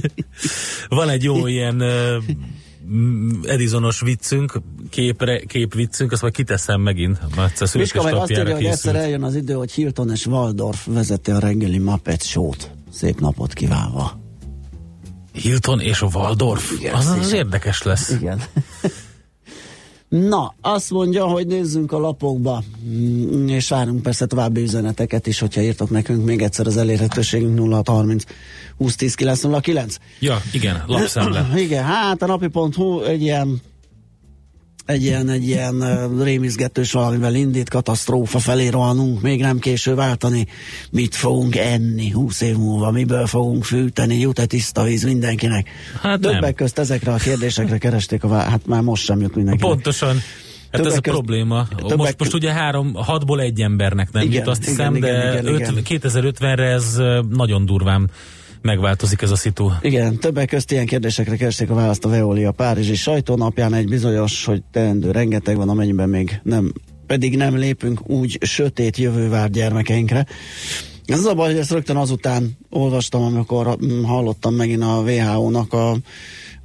[0.87, 2.23] Van egy jó ilyen uh,
[3.43, 7.19] Edisonos viccünk, képre, képviccünk, azt majd kiteszem megint.
[7.73, 11.39] Miska meg azt írja, hogy egyszer eljön az idő, hogy Hilton és Waldorf vezeti a
[11.39, 12.71] reggeli Muppet Show-t.
[12.91, 14.19] Szép napot kívánva.
[15.33, 16.71] Hilton és Waldorf?
[16.79, 18.09] Igen, az, az érdekes lesz.
[18.09, 18.41] Igen.
[20.09, 25.61] Na, azt mondja, hogy nézzünk a lapokba, mm, és várunk persze további üzeneteket is, hogyha
[25.61, 28.23] írtok nekünk még egyszer az elérhetőségünk 0630
[28.77, 29.95] 2010 909.
[30.19, 31.47] Ja, igen, lapszemle.
[31.65, 33.61] igen, hát a napi.hu egy ilyen
[34.87, 35.83] egy ilyen, egy ilyen
[36.23, 40.47] rémizgetős valamivel indít, katasztrófa felé rohanunk, még nem késő váltani,
[40.91, 45.69] mit fogunk enni 20 év múlva, miből fogunk fűteni, jut-e tiszta víz mindenkinek.
[46.01, 46.53] Hát Többek nem.
[46.53, 49.71] közt ezekre a kérdésekre keresték a vá- hát már most sem jut mindenkinek.
[49.71, 50.21] Pontosan.
[50.71, 51.13] Hát ez a köz...
[51.13, 51.67] probléma.
[51.95, 55.55] Most, most ugye három, hatból egy embernek nem igen, jut, azt hiszem, igen, de igen,
[55.55, 56.97] igen, 2050-re ez
[57.29, 58.09] nagyon durván
[58.61, 59.69] megváltozik ez a szitu.
[59.81, 64.63] Igen, többek közt ilyen kérdésekre keresték a választ a Veolia Párizsi sajtónapján, egy bizonyos, hogy
[64.71, 66.73] teendő rengeteg van, amennyiben még nem,
[67.07, 70.25] pedig nem lépünk úgy sötét jövő vár gyermekeinkre.
[71.05, 75.97] Ez az a baj, hogy ezt rögtön azután olvastam, amikor hallottam megint a WHO-nak a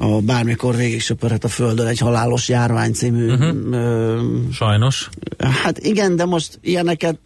[0.02, 3.32] a bármikor végig söpörhet a Földön egy halálos járvány című...
[3.32, 3.72] Uh-huh.
[3.72, 4.20] Ö,
[4.52, 5.08] Sajnos.
[5.38, 7.18] Hát igen, de most ilyeneket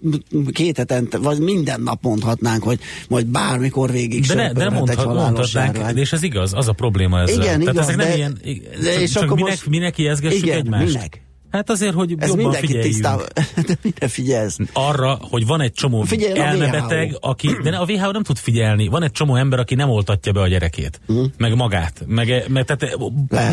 [0.53, 5.05] két hetente, vagy minden nap mondhatnánk, hogy majd bármikor végig de ne, de mondhat, egy
[5.05, 5.97] halálos járvány.
[5.97, 7.35] És ez igaz, az a probléma ezzel.
[7.35, 8.39] Igen, Tehát igaz, ezek nem de, ilyen,
[8.83, 10.93] de és csak akkor minek, most, minek ijeszgessük igen, egymást?
[10.93, 11.26] Minek?
[11.51, 12.93] Hát azért, hogy Ez jobban figyeljünk.
[12.93, 13.17] Tisztá...
[13.67, 14.59] De mire figyelsz?
[14.73, 18.89] Arra, hogy van egy csomó Figyelj elmebeteg, aki, de a WHO nem tud figyelni.
[18.89, 21.27] Van egy csomó ember, aki nem oltatja be a gyerekét, uh-huh.
[21.37, 22.05] meg magát.
[22.07, 22.99] Meg, meg tehát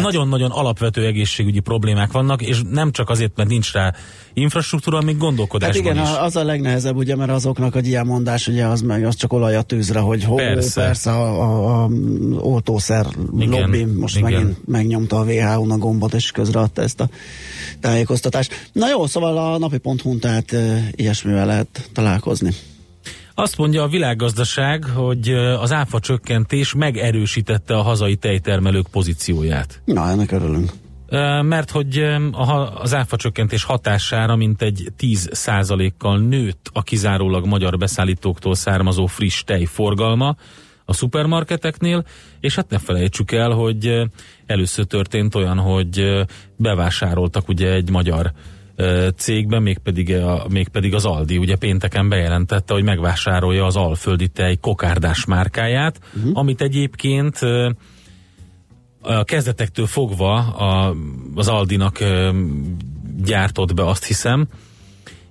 [0.01, 3.93] nagyon-nagyon alapvető egészségügyi problémák vannak, és nem csak azért, mert nincs rá
[4.34, 6.10] infrastruktúra, még gondolkodás hát igen, is.
[6.19, 9.56] az a legnehezebb, ugye, mert azoknak egy ilyen mondás, ugye az, meg, az csak olaj
[9.56, 11.89] a tűzre, hogy ho, persze, persze a, a, a
[12.39, 13.06] oltószer
[13.38, 14.32] igen, lobby most igen.
[14.32, 17.10] megint megnyomta a WHO-nak gombot, és közreadta ezt a
[17.84, 18.69] tájékoztatást.
[18.72, 22.52] Na jó, szóval a napi.hu-n tehát e, ilyesmivel lehet találkozni.
[23.36, 29.82] Azt mondja a világgazdaság, hogy az áfa csökkentés megerősítette a hazai tejtermelők pozícióját.
[29.86, 30.72] Na, ennek örülünk
[31.41, 32.04] mert hogy
[32.74, 40.36] az áfa csökkentés hatására mintegy 10%-kal nőtt a kizárólag magyar beszállítóktól származó friss tej forgalma
[40.86, 42.06] a szupermarketeknél,
[42.39, 44.02] és hát ne felejtsük el, hogy
[44.46, 48.32] először történt olyan, hogy bevásároltak ugye egy magyar
[49.15, 55.26] cégben, mégpedig, a, mégpedig az Aldi, ugye pénteken bejelentette, hogy megvásárolja az Alföldi Tej kokárdás
[55.26, 56.38] márkáját, uh-huh.
[56.38, 57.39] amit egyébként
[59.02, 60.96] a kezdetektől fogva a,
[61.36, 62.00] az Aldinak
[63.24, 64.48] gyártott be, azt hiszem,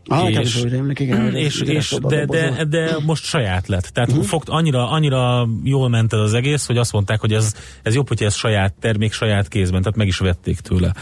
[0.07, 3.85] Ah, és, rémlik, igen, és, és de, de, de, most saját lett.
[3.85, 4.25] Tehát uh-huh.
[4.25, 8.09] fogt, annyira, annyira jól ment ez az egész, hogy azt mondták, hogy ez, ez jobb,
[8.09, 10.95] hogy ez saját termék, saját kézben, tehát meg is vették tőle.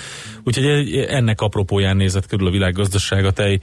[0.45, 3.61] Úgyhogy ennek apropóján nézett körül a világgazdaság a tej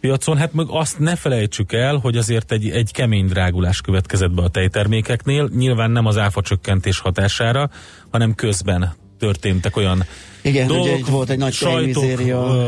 [0.00, 0.36] piacon.
[0.36, 4.48] Hát meg azt ne felejtsük el, hogy azért egy, egy kemény drágulás következett be a
[4.48, 7.70] tejtermékeknél, nyilván nem az áfa csökkentés hatására,
[8.10, 10.04] hanem közben történtek olyan
[10.42, 12.04] igen, dolgok, ugye volt egy nagy sajtok,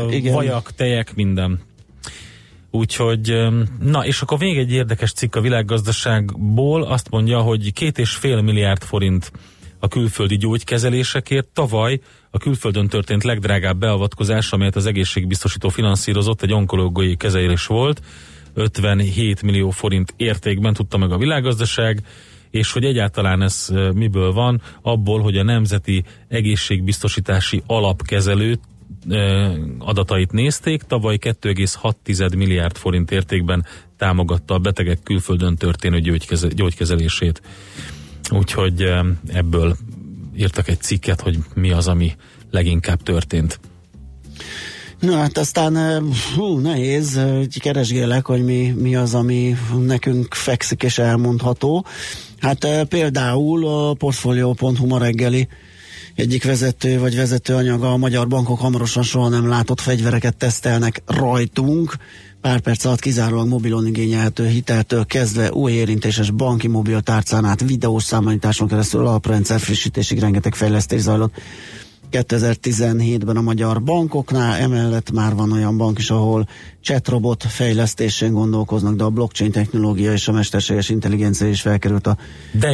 [0.09, 0.33] igen.
[0.33, 1.59] vajak, tejek, minden.
[2.75, 3.47] Úgyhogy,
[3.79, 8.41] na és akkor még egy érdekes cikk a világgazdaságból azt mondja, hogy két és fél
[8.41, 9.31] milliárd forint
[9.79, 11.47] a külföldi gyógykezelésekért.
[11.47, 11.99] Tavaly
[12.31, 18.01] a külföldön történt legdrágább beavatkozás, amelyet az egészségbiztosító finanszírozott, egy onkológiai kezelés volt.
[18.53, 22.01] 57 millió forint értékben tudta meg a világgazdaság,
[22.49, 28.59] és hogy egyáltalán ez miből van, abból, hogy a Nemzeti Egészségbiztosítási Alapkezelőt
[29.79, 33.65] adatait nézték, tavaly 2,6 milliárd forint értékben
[33.97, 35.99] támogatta a betegek külföldön történő
[36.55, 37.41] gyógykezelését.
[38.31, 38.91] Úgyhogy
[39.27, 39.77] ebből
[40.37, 42.15] írtak egy cikket, hogy mi az, ami
[42.51, 43.59] leginkább történt.
[44.99, 46.03] Na hát aztán
[46.35, 51.85] hú, nehéz, hogy keresgélek, hogy mi, mi az, ami nekünk fekszik és elmondható.
[52.39, 55.47] Hát például a Portfolio.hu ma reggeli
[56.15, 61.95] egyik vezető vagy vezető anyaga a magyar bankok hamarosan soha nem látott fegyvereket tesztelnek rajtunk.
[62.41, 68.03] Pár perc alatt kizárólag mobilon igényelhető hiteltől kezdve új érintéses banki mobil tárcán át videós
[68.03, 71.41] számításon keresztül alaprendszer frissítésig rengeteg fejlesztés zajlott.
[72.23, 76.47] 2017-ben a magyar bankoknál, emellett már van olyan bank is, ahol
[76.81, 82.17] chatrobot fejlesztésén gondolkoznak, de a blockchain technológia és a mesterséges intelligencia is felkerült a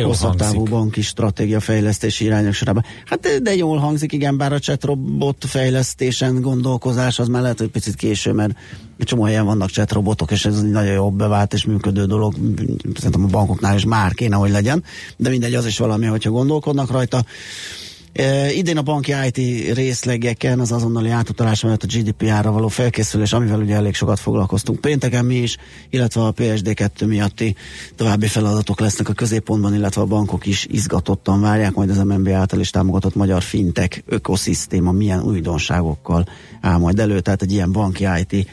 [0.04, 2.84] hosszabb távú banki stratégia fejlesztési irányok sorába.
[3.06, 7.96] Hát de jól hangzik, igen, bár a chatrobot fejlesztésen gondolkozás az már lehet, hogy picit
[7.96, 8.58] késő, mert
[8.98, 12.34] egy csomó helyen vannak chatrobotok, és ez egy nagyon jó bevált és működő dolog.
[12.96, 14.84] Szerintem a bankoknál is már kéne, hogy legyen,
[15.18, 17.26] de mindegy, az is valami, hogyha gondolkodnak rajta.
[18.14, 19.38] E, idén a banki IT
[19.74, 25.26] részlegeken az azonnali átutalás mellett a GDPR-ra való felkészülés, amivel ugye elég sokat foglalkoztunk pénteken
[25.26, 25.58] mi is,
[25.90, 27.56] illetve a PSD2 miatti
[27.96, 32.60] további feladatok lesznek a középpontban, illetve a bankok is izgatottan várják, majd az MNB által
[32.60, 36.26] is támogatott magyar fintek ökoszisztéma milyen újdonságokkal
[36.62, 38.48] áll majd elő, tehát egy ilyen banki IT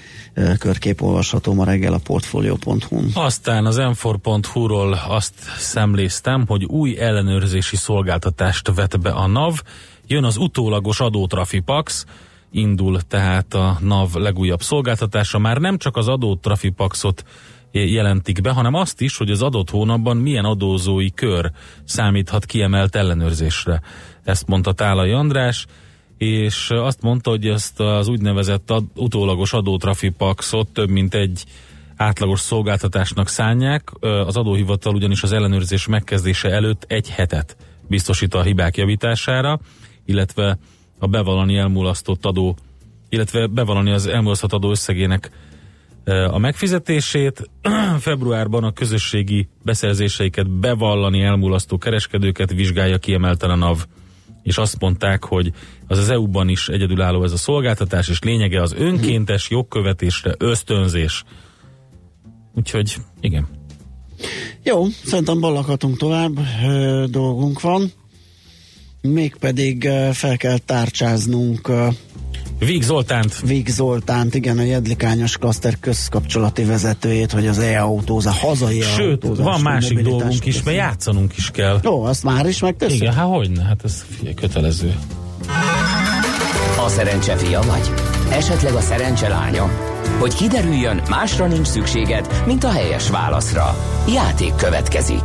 [0.58, 3.10] körkép olvasható ma reggel a portfolio.hu-n.
[3.14, 9.62] Aztán az m4.hu-ról azt szemléztem, hogy új ellenőrzési szolgáltatást vet be a NAV,
[10.06, 12.04] jön az utólagos adótrafipax,
[12.50, 15.38] indul tehát a NAV legújabb szolgáltatása.
[15.38, 17.24] Már nem csak az adótrafipaxot
[17.70, 21.50] jelentik be, hanem azt is, hogy az adott hónapban milyen adózói kör
[21.84, 23.80] számíthat kiemelt ellenőrzésre.
[24.24, 25.66] Ezt mondta Tálai András
[26.18, 31.44] és azt mondta, hogy ezt az úgynevezett ad, utólagos adótrafipaxot több mint egy
[31.96, 33.90] átlagos szolgáltatásnak szánják.
[34.00, 37.56] Az adóhivatal ugyanis az ellenőrzés megkezdése előtt egy hetet
[37.88, 39.60] biztosít a hibák javítására,
[40.04, 40.58] illetve
[40.98, 42.56] a bevallani elmulasztott adó,
[43.08, 45.30] illetve bevallani az elmulasztott adó összegének
[46.30, 47.50] a megfizetését.
[47.98, 53.84] Februárban a közösségi beszerzéseiket bevallani elmulasztó kereskedőket vizsgálja kiemelten a NAV
[54.48, 55.52] és azt mondták, hogy
[55.86, 61.24] az az EU-ban is egyedülálló ez a szolgáltatás, és lényege az önkéntes jogkövetésre ösztönzés.
[62.54, 63.48] Úgyhogy igen.
[64.62, 66.38] Jó, szerintem ballakatunk tovább,
[67.10, 67.92] dolgunk van.
[69.00, 71.70] Mégpedig fel kell tárcsáznunk
[72.58, 73.40] Víg Zoltánt.
[73.40, 79.60] Víg Zoltánt, igen, a Jedlikányos Klaszter közkapcsolati vezetőjét, hogy az e-autóz, a hazai Sőt, van
[79.60, 81.80] másik dolgunk is, mert játszanunk is kell.
[81.82, 83.00] Jó, azt már is megteszünk?
[83.00, 84.94] Igen, hát hogyne, hát ez figyelj, kötelező.
[86.84, 87.90] A szerencse fia vagy?
[88.30, 89.70] Esetleg a szerencse lánya?
[90.18, 93.76] Hogy kiderüljön, másra nincs szükséged, mint a helyes válaszra.
[94.14, 95.22] Játék következik.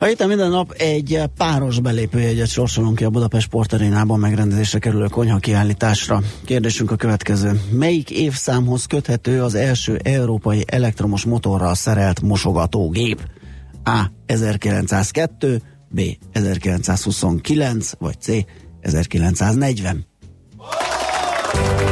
[0.00, 5.38] A héten minden nap egy páros belépőjegyet sorsolunk ki a Budapest Sportarénában megrendezésre kerülő konyha
[5.38, 6.20] kiállításra.
[6.44, 7.60] Kérdésünk a következő.
[7.70, 13.20] Melyik évszámhoz köthető az első európai elektromos motorral szerelt mosogatógép?
[13.84, 14.04] A.
[14.26, 16.00] 1902, B.
[16.32, 18.28] 1929, vagy C.
[18.80, 20.07] 1940.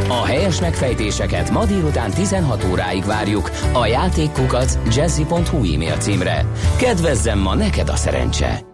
[0.08, 6.44] A helyes megfejtéseket ma délután 16 óráig várjuk a játékkukac jazzy.hu e-mail címre.
[6.76, 8.64] Kedvezzem ma neked a szerencse!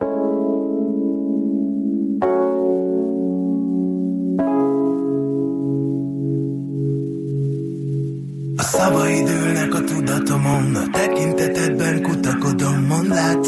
[8.57, 11.92] A szavaid ülnek a tudatomon, a tekintetedben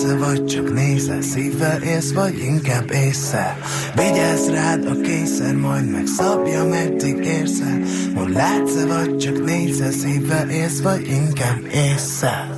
[0.05, 3.59] látsz vagy csak nézel, szívvel élsz, vagy inkább észre.
[3.95, 7.81] Vigyázz rád a kényszer, majd megszabja, meddig érsz el.
[8.29, 12.54] Látsz vagy csak nézel, szívvel élsz, vagy inkább észre.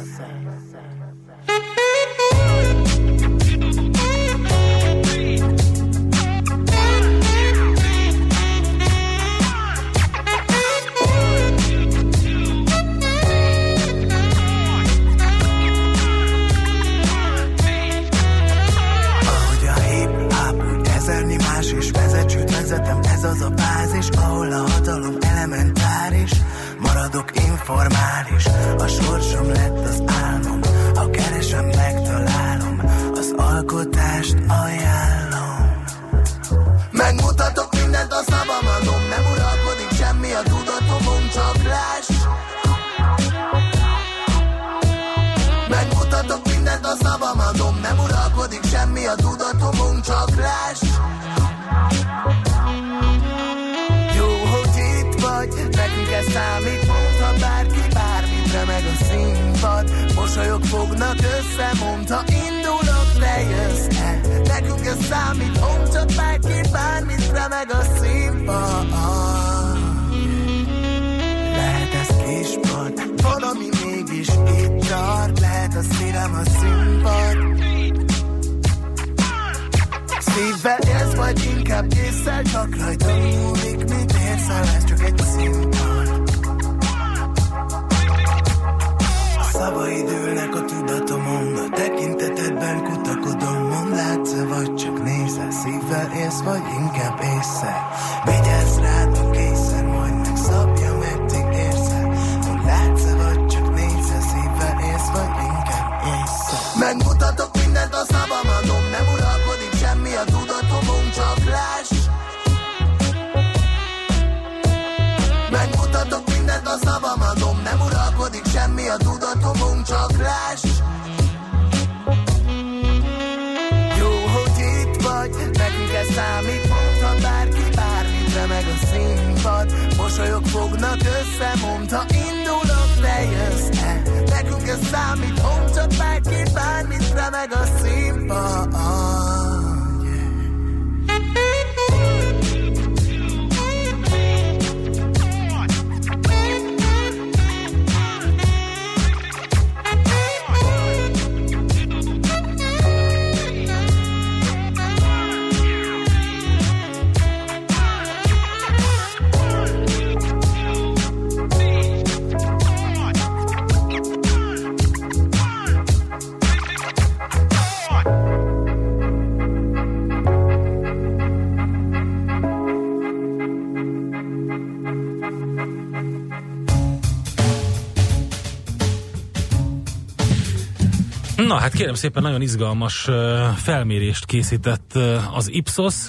[181.67, 183.09] Hát kérem szépen, nagyon izgalmas
[183.57, 184.93] felmérést készített
[185.35, 186.09] az Ipsos,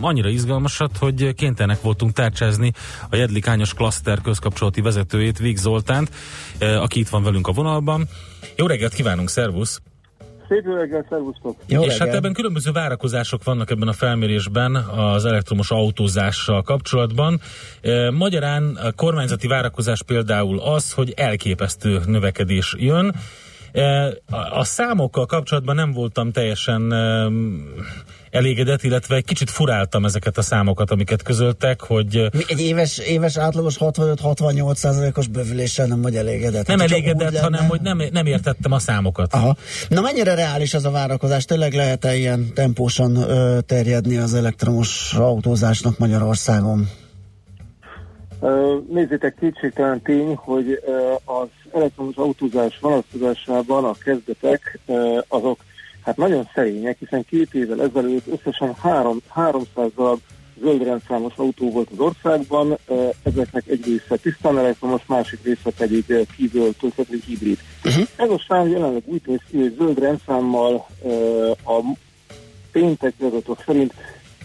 [0.00, 2.72] annyira izgalmasat, hogy kénytelenek voltunk tárcsázni
[3.10, 6.10] a Jedlikányos Klaszter közkapcsolati vezetőjét, Vig Zoltánt,
[6.60, 8.08] aki itt van velünk a vonalban.
[8.56, 9.80] Jó reggelt kívánunk, szervusz!
[10.48, 11.56] Szép jó reggelt, szervusztok!
[11.66, 12.06] Jó és reggel.
[12.06, 17.40] hát ebben különböző várakozások vannak ebben a felmérésben az elektromos autózással kapcsolatban.
[18.12, 23.14] Magyarán a kormányzati várakozás például az, hogy elképesztő növekedés jön.
[23.72, 24.12] E,
[24.52, 27.64] A, számokkal kapcsolatban nem voltam teljesen em,
[28.30, 33.36] elégedett, illetve egy kicsit furáltam ezeket a számokat, amiket közöltek, hogy Mi egy éves, éves
[33.36, 36.66] átlagos 65-68 százalékos bővüléssel nem vagy elégedett.
[36.66, 39.34] nem Hát, elégedett, lenne- hanem hogy nem, nem értettem a számokat.
[39.34, 39.56] Aha.
[39.88, 41.44] Na mennyire reális ez a várakozás?
[41.44, 46.88] Tényleg lehet-e ilyen tempósan ö, terjedni az elektromos autózásnak Magyarországon?
[48.88, 50.80] Nézzétek, kétségtelen tény, hogy
[51.24, 54.78] az elektromos autózás vonatkozásában a kezdetek
[55.28, 55.64] azok
[56.04, 60.20] hát nagyon szerények, hiszen két évvel ezelőtt összesen három, 300 darab
[60.60, 62.78] zöldrendszámos autó volt az országban,
[63.22, 66.04] ezeknek egy része tisztán elektromos, másik része pedig
[66.36, 67.58] kívül tölthető hibrid.
[67.84, 68.06] Uh-huh.
[68.16, 70.86] Ez a szám jelenleg úgy néz ki, hogy zöld rendszámmal
[71.64, 71.80] a
[72.72, 73.94] pénteki adatok szerint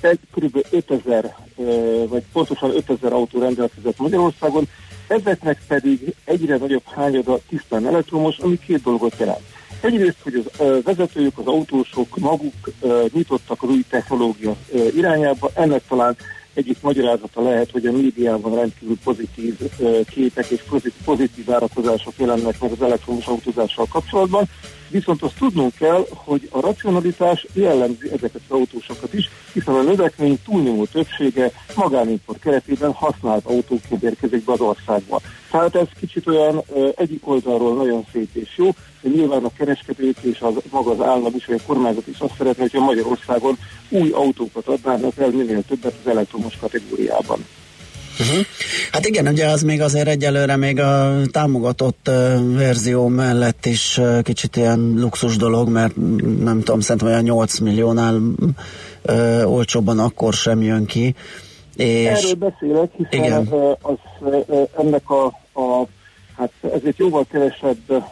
[0.01, 0.65] egy kb.
[0.69, 4.67] 5000, ö, vagy pontosan 5000 autó rendelkezett Magyarországon,
[5.07, 9.43] ezeknek pedig egyre nagyobb hányada tisztán elektromos, ami két dolgot jelent.
[9.81, 12.53] Egyrészt, hogy az ö, vezetőjük, az autósok maguk
[13.13, 14.55] nyitottak az új technológia
[14.95, 16.15] irányába, ennek talán
[16.55, 19.57] egyik magyarázata lehet, hogy a médiában rendkívül pozitív
[20.09, 20.63] képek és
[21.05, 24.45] pozitív várakozások jelennek meg az elektromos autózással kapcsolatban.
[24.95, 30.39] Viszont azt tudnunk kell, hogy a racionalitás jellemzi ezeket az autósokat is, hiszen a növekmény
[30.45, 35.21] túlnyomó többsége magánimport keretében használt autóként érkezik be az országba.
[35.51, 36.63] Tehát ez kicsit olyan
[36.95, 38.69] egyik oldalról nagyon szép és jó,
[39.01, 42.35] de nyilván a kereskedők és az, maga az állam is, vagy a kormányzat is azt
[42.37, 43.57] szeretné, hogy Magyarországon
[43.89, 47.45] új autókat adnának el minél többet az elektromos kategóriában.
[48.19, 48.45] Uh-huh.
[48.91, 54.21] Hát igen, ugye az még azért egyelőre még a támogatott uh, verzió mellett is uh,
[54.21, 55.95] kicsit ilyen luxus dolog, mert
[56.43, 61.15] nem tudom, szerintem olyan 8 milliónál uh, olcsóbban akkor sem jön ki.
[61.75, 63.47] És Erről beszélek, hiszen Igen.
[63.81, 63.97] az,
[64.77, 65.25] ennek a,
[65.61, 65.87] a
[66.37, 68.05] hát ezért jóval kevesebb,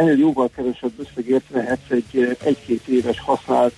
[0.00, 3.74] ennél jóval kevesebb összegért vehetsz egy egy-két éves használt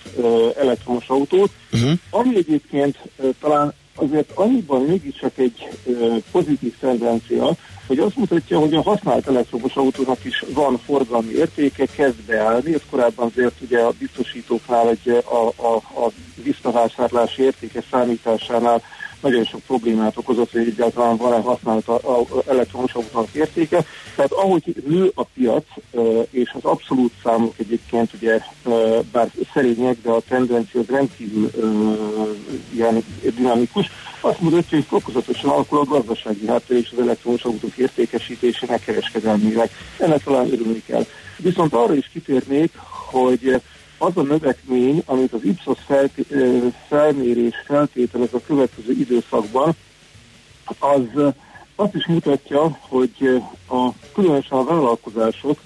[0.59, 1.91] elektromos autót, uh-huh.
[2.09, 2.97] ami egyébként
[3.39, 5.67] talán azért annyiban mégiscsak egy
[6.31, 7.55] pozitív tendencia,
[7.87, 12.81] hogy azt mutatja, hogy a használt elektromos autónak is van forgalmi értéke, kezd beállni, ez
[12.89, 16.11] korábban azért ugye a biztosítóknál egy, a, a, a
[16.43, 18.81] visszavásárlási értéke számításánál
[19.21, 23.85] nagyon sok problémát okozott, hogy egyáltalán van-e használt a, elektromos autónak értéke.
[24.15, 25.65] Tehát ahogy nő a piac,
[26.29, 28.41] és az abszolút számok egyébként ugye
[29.11, 31.51] bár szerények, de a tendencia az rendkívül
[32.73, 33.03] ilyen
[33.35, 33.89] dinamikus,
[34.19, 39.69] azt mutatja, hogy fokozatosan alakul a gazdasági háttér és az elektromos autók értékesítésének kereskedelmileg.
[39.97, 41.05] Ennek talán örülni kell.
[41.37, 42.71] Viszont arra is kitérnék,
[43.11, 43.61] hogy
[43.97, 46.35] az a növekmény, amit az Ipsos felté-
[46.87, 49.75] felmérés feltételez a következő időszakban,
[50.79, 51.27] az ö,
[51.75, 55.59] azt is mutatja, hogy a, különösen a vállalkozások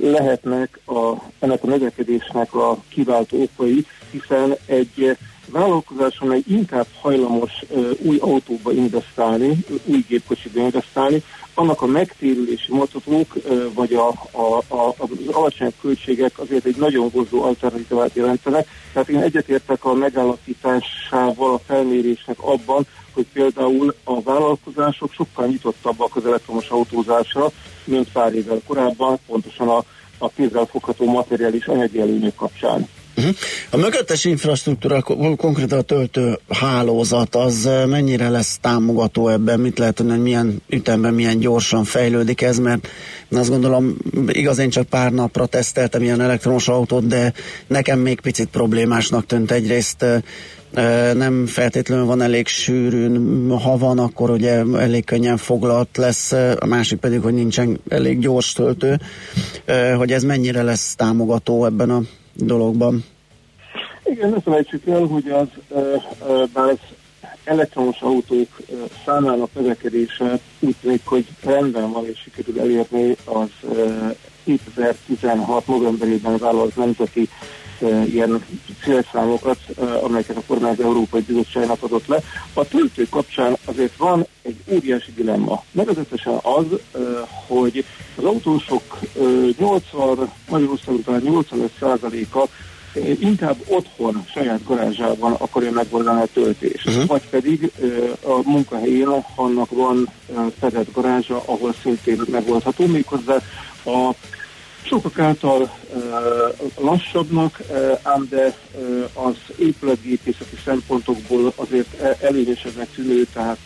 [0.00, 5.16] lehetnek a, ennek a növekedésnek a kiváltó okai, hiszen egy
[5.50, 11.22] vállalkozás, amely inkább hajlamos uh, új autóba investálni, új gépkocsiba investálni,
[11.58, 13.34] annak a megtérülési mutatók,
[13.74, 18.68] vagy a, a, a, az alacsony költségek azért egy nagyon hozzó alternatívát jelentenek.
[18.92, 26.26] Tehát én egyetértek a megállapításával a felmérésnek abban, hogy például a vállalkozások sokkal nyitottabbak az
[26.26, 27.50] elektromos autózásra,
[27.84, 29.84] mint pár évvel korábban, pontosan a,
[30.18, 32.88] a kézzelfogható materiális anyagi előnyök kapcsán.
[33.18, 33.34] Uh-huh.
[33.70, 35.02] A mögöttes infrastruktúra,
[35.36, 39.60] konkrétan a töltő hálózat, az mennyire lesz támogató ebben?
[39.60, 42.58] Mit lehet hogy milyen ütemben, milyen gyorsan fejlődik ez?
[42.58, 42.88] Mert
[43.30, 43.96] azt gondolom,
[44.26, 47.32] igaz, én csak pár napra teszteltem ilyen elektromos autót, de
[47.66, 50.04] nekem még picit problémásnak tűnt egyrészt
[51.14, 56.98] nem feltétlenül van elég sűrűn, ha van, akkor ugye elég könnyen foglalt lesz, a másik
[56.98, 59.00] pedig, hogy nincsen elég gyors töltő,
[59.96, 62.02] hogy ez mennyire lesz támogató ebben a
[62.38, 63.04] dologban.
[64.04, 65.48] Igen, ne felejtsük el, hogy az,
[66.52, 66.78] bár az
[67.44, 68.60] elektromos autók
[69.04, 73.50] számának növekedése úgy tűnik, hogy rendben van és sikerül elérni az
[74.44, 77.28] 2016 novemberében vállalt nemzeti
[78.04, 78.44] ilyen
[78.82, 79.58] célszámokat,
[80.02, 82.22] amelyeket a kormány az Európai Bizottságnak adott le.
[82.52, 85.62] A töltő kapcsán azért van egy óriási dilemma.
[85.70, 86.64] Nevezetesen az,
[87.46, 87.84] hogy
[88.16, 88.98] az autósok
[89.58, 92.48] 80, Magyarországon talán 85%-a
[93.20, 96.88] inkább otthon, saját garázsában akarja megoldani a töltést.
[96.88, 97.06] Uh-huh.
[97.06, 97.72] Vagy pedig
[98.22, 100.08] a munkahelyén annak van
[100.60, 103.36] fedett garázsa, ahol szintén megoldható, méghozzá
[103.84, 104.10] a
[104.88, 105.70] sokak által uh,
[106.76, 113.58] lassabbnak, uh, ám de uh, az épületgépészeti szempontokból azért e, előnyesebbnek tűnő, tehát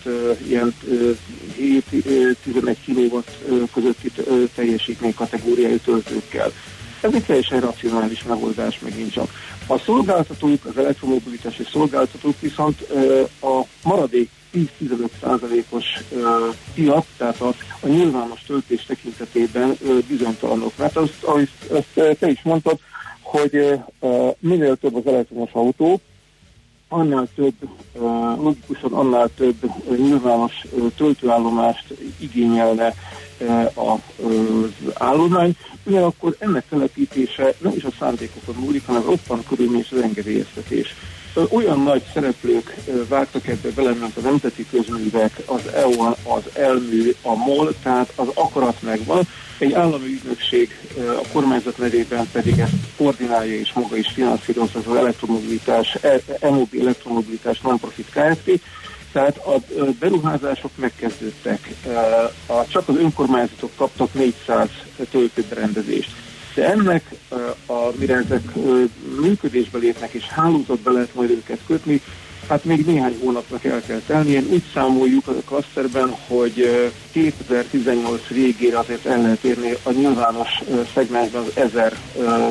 [0.46, 1.16] ilyen uh,
[1.58, 3.18] 7-11 kW
[3.72, 4.12] közötti
[4.54, 6.52] teljesítmény kategóriájú töltőkkel.
[7.00, 9.30] Ez egy teljesen racionális megoldás megint csak.
[9.66, 12.80] A szolgáltatók, az elektromobilitási szolgáltatók viszont
[13.40, 15.84] a maradék 10-15 százalékos
[16.74, 19.76] piac, tehát a, a nyilvános töltés tekintetében
[20.08, 20.72] bizonytalanok.
[20.76, 22.78] Mert azt, azt, azt te is mondtad,
[23.20, 23.80] hogy
[24.38, 26.00] minél több az elektromos autó,
[26.88, 27.54] annál több,
[28.42, 29.54] logikusan annál több
[29.96, 30.64] nyilvános
[30.96, 32.94] töltőállomást igényelne
[33.74, 34.00] az
[34.94, 40.94] állomány, ugyanakkor ennek telepítése nem is a szándékokon múlik, hanem roppant körülmény és az engedélyeztetés
[41.50, 42.74] olyan nagy szereplők
[43.08, 48.26] vágtak ebbe bele, mint a Nemzeti Közművek, az EON, az ELMű, a MOL, tehát az
[48.34, 49.28] akarat megvan.
[49.58, 55.98] Egy állami ügynökség a kormányzat nevében pedig ezt koordinálja és maga is finanszírozza az elektromobilitás,
[56.40, 58.60] EMOBI elektromobilitás non-profit Kft.
[59.12, 59.54] Tehát a
[59.98, 61.68] beruházások megkezdődtek.
[62.68, 64.68] Csak az önkormányzatok kaptak 400
[65.10, 66.10] töltőberendezést
[66.54, 67.04] de ennek,
[67.98, 68.42] mire ezek
[69.20, 72.00] működésbe lépnek és hálózatba lehet majd őket kötni,
[72.48, 74.30] hát még néhány hónapnak el kell tenni.
[74.30, 80.48] Én úgy számoljuk a klaszterben, hogy 2018 végére azért el lehet érni a nyilvános
[80.94, 81.96] szegmensben az 1000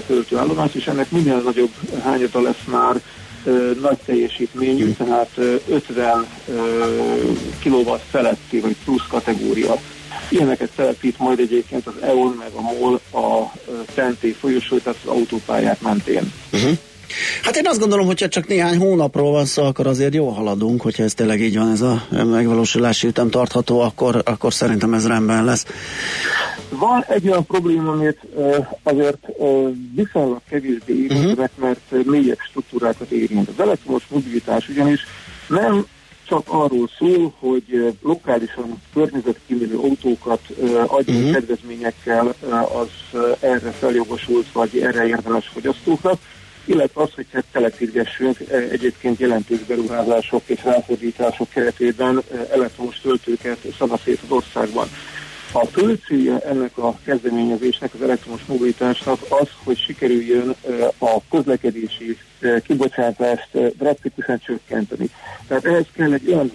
[0.07, 1.71] töltőállomást, és ennek minél nagyobb
[2.03, 3.01] hányata lesz már
[3.81, 6.25] nagy teljesítményű, tehát 50
[7.63, 9.75] kW feletti vagy plusz kategória
[10.29, 13.51] Ilyeneket telepít majd egyébként az EON meg a MOL a
[13.95, 16.31] TNT folyosó, tehát az autópályák mentén.
[16.53, 16.77] Uh-huh.
[17.43, 21.03] Hát én azt gondolom, hogyha csak néhány hónapról van szó, akkor azért jó haladunk, hogyha
[21.03, 25.65] ez tényleg így van, ez a megvalósulási ütem tartható, akkor, akkor szerintem ez rendben lesz.
[26.69, 28.19] Van egy olyan probléma, amit
[28.83, 29.17] azért
[29.95, 31.77] viszonylag kevésbé érintenek, uh-huh.
[31.91, 33.49] mert mélyebb struktúrákat érint.
[33.49, 35.01] Az elektromos mobilitás ugyanis
[35.47, 35.85] nem
[36.31, 40.41] csak arról szól, hogy lokálisan környezetkímélő autókat
[40.87, 41.31] adjunk uh-huh.
[41.31, 42.35] kedvezményekkel
[42.73, 46.19] az erre feljogosult, vagy erre érdemes fogyasztóknak,
[46.65, 48.37] illetve az, hogy hát telepítgessünk
[48.71, 52.21] egyébként jelentős beruházások és ráfordítások keretében
[52.51, 54.87] elektromos töltőket szanaszét az országban.
[55.53, 60.55] A fő célja ennek a kezdeményezésnek, az elektromos mobilitásnak az, hogy sikerüljön
[60.97, 62.17] a közlekedési
[62.63, 65.09] kibocsátást drasztikusan csökkenteni.
[65.47, 66.51] Tehát ehhez kell egy olyan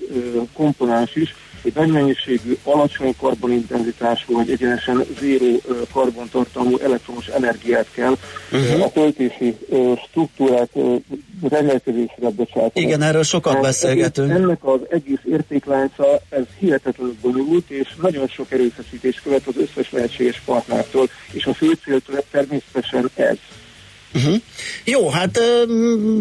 [0.52, 1.34] komponens is,
[1.66, 5.60] egy nagy mennyiségű, alacsony karbonintenzitású, vagy egyenesen zéró
[5.92, 8.16] karbontartalmú elektromos energiát kell
[8.52, 8.84] uh-huh.
[8.84, 9.56] a töltési
[10.08, 10.70] struktúrát
[11.48, 12.86] rendelkezésre bocsátani.
[12.86, 14.30] Igen, erről sokat beszélgetünk.
[14.30, 20.42] Ennek az egész értéklánca, ez hihetetlenül bonyolult, és nagyon sok erőfeszítés követ az összes lehetséges
[20.44, 22.00] partnertől, és a fő cél
[22.30, 23.36] természetesen ez.
[24.16, 24.40] Uh-huh.
[24.84, 25.40] Jó, hát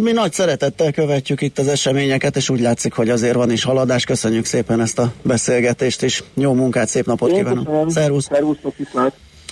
[0.02, 4.04] mi nagy szeretettel követjük itt az eseményeket, és úgy látszik, hogy azért van is haladás.
[4.04, 7.92] Köszönjük szépen ezt a beszélgetést, és jó munkát, szép napot Én kívánok.
[7.92, 8.26] Szervusz!
[8.26, 8.58] Szervusz,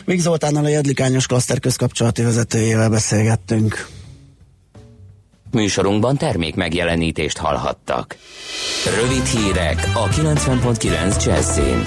[0.05, 3.87] Vig Zoltánnal a Jedlikányos Klaszter közkapcsolati vezetőjével beszélgettünk.
[5.51, 8.17] Műsorunkban termék megjelenítést hallhattak.
[8.99, 11.83] Rövid hírek a 90.9 Jazzin.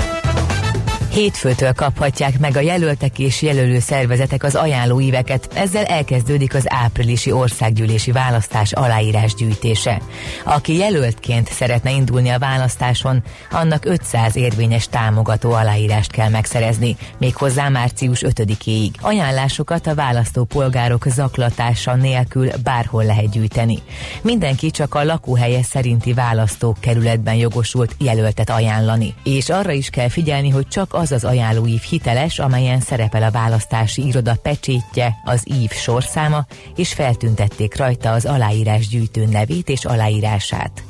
[1.17, 8.13] Hétfőtől kaphatják meg a jelöltek és jelölő szervezetek az ajánlóíveket, ezzel elkezdődik az áprilisi országgyűlési
[8.13, 10.01] választás aláírás gyűjtése.
[10.45, 18.23] Aki jelöltként szeretne indulni a választáson, annak 500 érvényes támogató aláírást kell megszerezni, méghozzá március
[18.27, 18.91] 5-éig.
[19.01, 23.79] Ajánlásokat a választópolgárok zaklatása nélkül bárhol lehet gyűjteni.
[24.23, 29.15] Mindenki csak a lakóhelye szerinti választókerületben jogosult jelöltet ajánlani.
[29.25, 34.07] És arra is kell figyelni, hogy csak az az ajánlóív hiteles, amelyen szerepel a választási
[34.07, 36.47] iroda pecsétje, az ív sorszáma,
[36.77, 40.83] és feltüntették rajta az aláírás gyűjtő nevét és aláírását.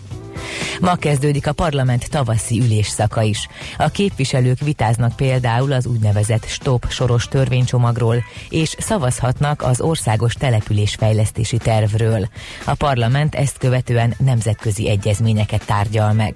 [0.80, 3.48] Ma kezdődik a parlament tavaszi ülésszaka is.
[3.78, 12.28] A képviselők vitáznak például az úgynevezett stop soros törvénycsomagról, és szavazhatnak az országos településfejlesztési tervről.
[12.64, 16.34] A parlament ezt követően nemzetközi egyezményeket tárgyal meg.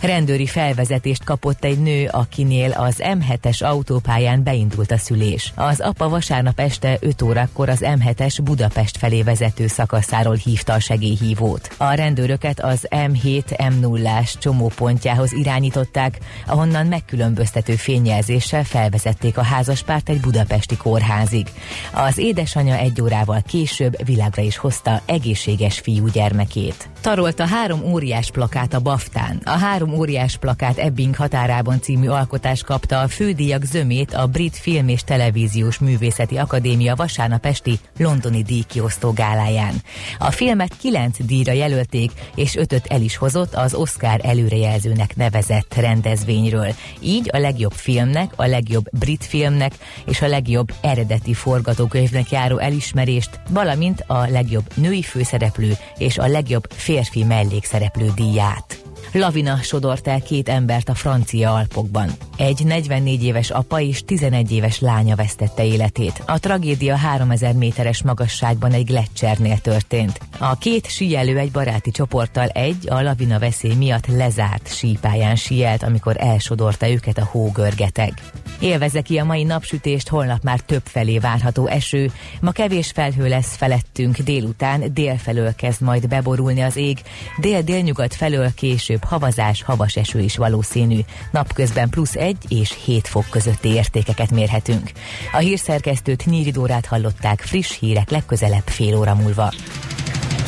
[0.00, 5.52] Rendőri felvezetést kapott egy nő, akinél az M7-es autópályán beindult a szülés.
[5.54, 11.74] Az apa vasárnap este 5 órakor az M7-es Budapest felé vezető szakaszáról hívta a segélyhívót.
[11.76, 20.76] A rendőröket az M7 M0-ás csomópontjához irányították, ahonnan megkülönböztető fényjelzéssel felvezették a házaspárt egy budapesti
[20.76, 21.46] kórházig.
[21.92, 26.88] Az édesanyja egy órával később világra is hozta egészséges fiú gyermekét.
[27.00, 29.40] Tarolt a három óriás plakát a Baftán.
[29.44, 34.88] A három óriás plakát Ebbing határában című alkotás kapta a fődíjak zömét a Brit Film
[34.88, 39.74] és Televíziós Művészeti Akadémia vasárnap esti londoni díjkiosztó gáláján.
[40.18, 46.74] A filmet kilenc díjra jelölték, és ötöt el is hozott az Oscar előrejelzőnek nevezett rendezvényről.
[47.00, 49.72] Így a legjobb filmnek, a legjobb brit filmnek
[50.06, 56.66] és a legjobb eredeti forgatókönyvnek járó elismerést, valamint a legjobb női főszereplő és a legjobb
[56.70, 58.84] férfi mellékszereplő díját.
[59.18, 62.10] Lavina sodort el két embert a francia Alpokban.
[62.36, 66.22] Egy 44 éves apa és 11 éves lánya vesztette életét.
[66.26, 70.20] A tragédia 3000 méteres magasságban egy gletszernél történt.
[70.38, 76.16] A két síelő egy baráti csoporttal egy a lavina veszély miatt lezárt sípályán sielt, amikor
[76.18, 78.12] elsodorta őket a hógörgeteg.
[78.60, 82.10] Élvezze ki a mai napsütést, holnap már több felé várható eső.
[82.40, 86.98] Ma kevés felhő lesz felettünk, délután délfelől kezd majd beborulni az ég,
[87.40, 90.98] dél-délnyugat felől később havazás, havas eső is valószínű.
[91.30, 94.90] Napközben plusz 1 és 7 fok közötti értékeket mérhetünk.
[95.32, 99.52] A hírszerkesztőt Nyíridórát hallották friss hírek legközelebb fél óra múlva.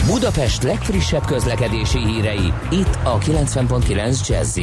[0.06, 4.59] Budapest legfrissebb közlekedési hírei, itt a 90.9 jazz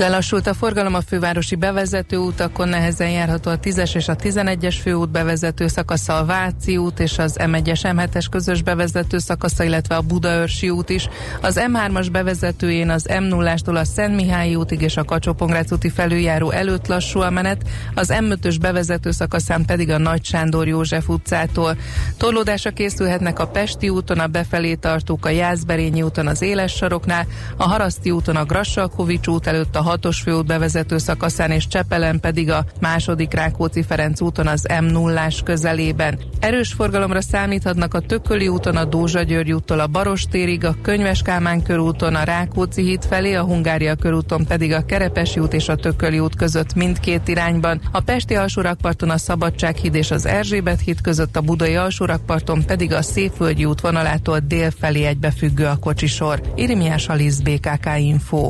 [0.00, 5.10] Lelassult a forgalom a fővárosi bevezető utakon, nehezen járható a 10-es és a 11-es főút
[5.10, 10.70] bevezető szakasza, a Váci út és az M1-es M7-es közös bevezető szakasza, illetve a Budaörsi
[10.70, 11.08] út is.
[11.40, 15.36] Az M3-as bevezetőjén az M0-ástól a Szent Mihály útig és a kacsó
[15.70, 17.62] úti felüljáró előtt lassú a menet,
[17.94, 21.76] az M5-ös bevezető szakaszán pedig a Nagy Sándor József utcától.
[22.16, 27.26] Torlódásra készülhetnek a Pesti úton, a befelé tartók a Jászberényi úton az Éles saroknál,
[27.56, 32.50] a Haraszti úton a Grassalkovics út előtt a hatos főút bevezető szakaszán és Csepelen pedig
[32.50, 36.18] a második Rákóczi Ferenc úton az m 0 közelében.
[36.40, 41.62] Erős forgalomra számíthatnak a Tököli úton, a Dózsa György úttól a Barostérig, a Könyves Kálmán
[41.62, 46.18] körúton, a Rákóczi híd felé, a Hungária körúton pedig a Kerepesi út és a Tököli
[46.18, 51.40] út között mindkét irányban, a Pesti alsórakparton a Szabadsághíd és az Erzsébet híd között, a
[51.40, 56.40] Budai alsórakparton pedig a Széfölgyi út vonalától dél felé egybefüggő a kocsisor.
[56.54, 58.48] Irimiás Alisz BKK Info.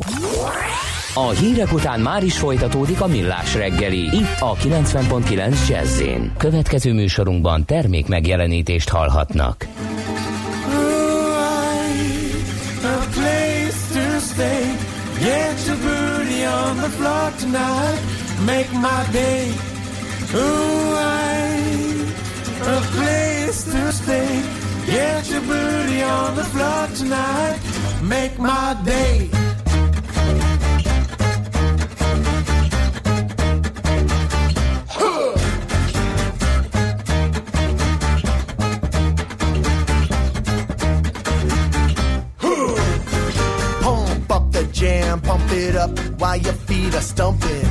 [1.15, 3.99] A hírek után már is folytatódik a millás reggeli.
[3.99, 6.03] Itt a 90.9 jazz
[6.37, 9.67] Következő műsorunkban termék megjelenítést hallhatnak.
[24.87, 27.61] Get your booty on the floor tonight.
[28.03, 29.29] Make my day.
[44.81, 47.67] Pump it up while your feet are stumping.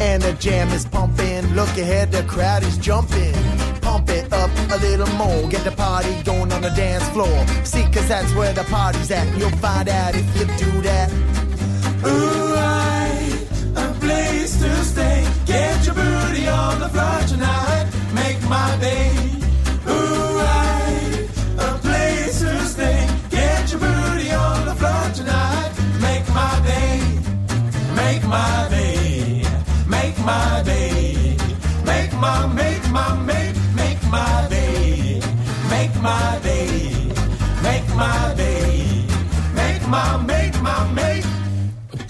[0.00, 1.44] And the jam is pumping.
[1.54, 3.34] Look ahead, the crowd is jumping.
[3.82, 5.48] Pump it up a little more.
[5.50, 7.46] Get the party going on the dance floor.
[7.64, 9.26] See, cause that's where the party's at.
[9.36, 11.12] You'll find out if you do that.
[12.06, 13.46] Ooh, I,
[13.76, 15.28] a place to stay.
[15.44, 16.63] Get your booty on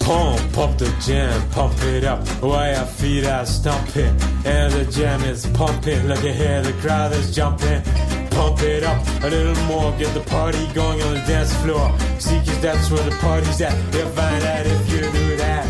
[0.05, 4.15] Pump up the jam, pump it up while your feet are stomping.
[4.45, 6.07] And the jam is pumping.
[6.07, 7.81] Look ahead, the crowd is jumping.
[8.29, 11.91] Pump it up a little more, get the party going on the dance floor.
[12.19, 13.73] See, cause that's where the party's at.
[13.95, 15.65] You'll find out if you do that.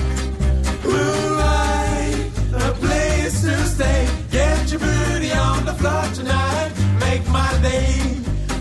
[0.83, 4.09] I, a place to stay.
[4.31, 6.73] Get your booty on the floor tonight.
[6.99, 8.17] Make my day.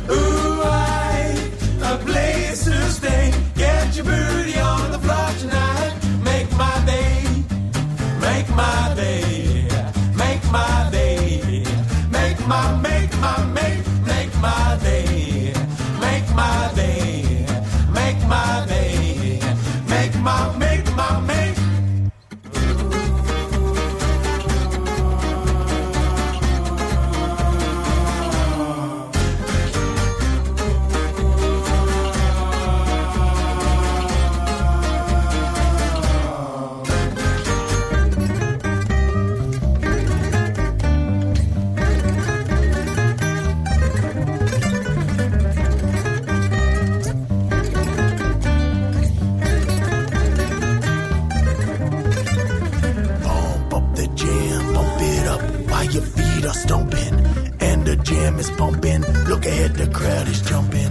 [0.09, 1.51] Ooh, I,
[1.83, 3.35] a place to stay.
[3.57, 4.54] Get your booty
[8.55, 9.69] my day.
[10.17, 11.65] Make my day.
[12.11, 13.54] Make my, make my,
[59.47, 60.91] ahead, the crowd is jumping.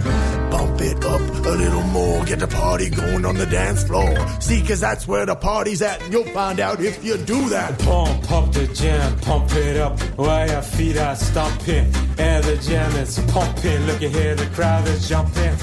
[0.50, 4.14] Pump it up a little more, get the party going on the dance floor.
[4.40, 7.78] See, cause that's where the party's at, and you'll find out if you do that.
[7.80, 11.92] Pump pump the jam, pump it up while your feet are stomping.
[12.18, 13.80] And the jam is pumping.
[13.86, 15.56] Look ahead, the crowd is jumping.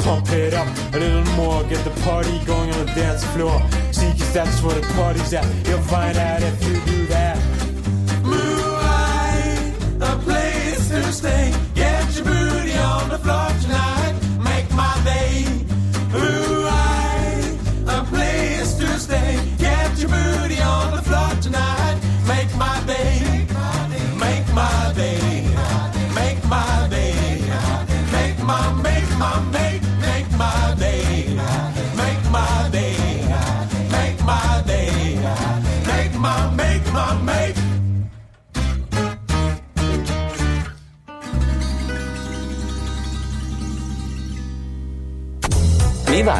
[0.00, 3.60] Pump it up a little more, get the party going on the dance floor.
[3.92, 5.46] See, cause that's where the party's at.
[5.66, 6.97] You'll find out if you do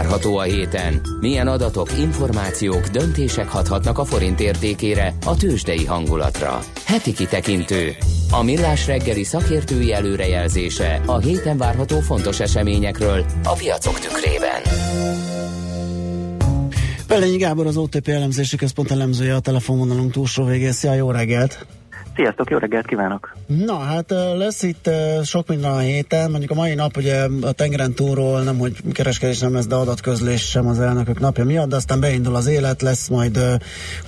[0.09, 1.01] várható a héten?
[1.21, 6.61] Milyen adatok, információk, döntések hathatnak a forint értékére, a tőzsdei hangulatra?
[6.85, 7.97] Heti kitekintő.
[8.31, 14.63] A millás reggeli szakértői előrejelzése a héten várható fontos eseményekről a piacok tükrében.
[17.07, 20.73] Pelényi Gábor az OTP elemzési központ elemzője a telefonvonalunk túlsó végén.
[20.73, 21.67] Szia, jó reggelt!
[22.19, 23.37] Sziasztok, jó reggelt kívánok!
[23.47, 24.91] Na, hát lesz itt
[25.23, 29.39] sok minden a héten, mondjuk a mai nap ugye a tengeren túlról nem, hogy kereskedés
[29.39, 33.09] nem lesz, de adatközlés sem az elnökök napja miatt, de aztán beindul az élet, lesz
[33.09, 33.39] majd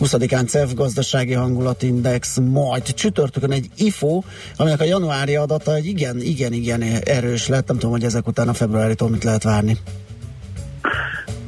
[0.00, 4.22] 20-án CEF gazdasági hangulatindex, majd csütörtökön egy IFO,
[4.56, 8.48] aminek a januári adata egy igen, igen, igen erős lett, nem tudom, hogy ezek után
[8.48, 9.76] a februáritól mit lehet várni.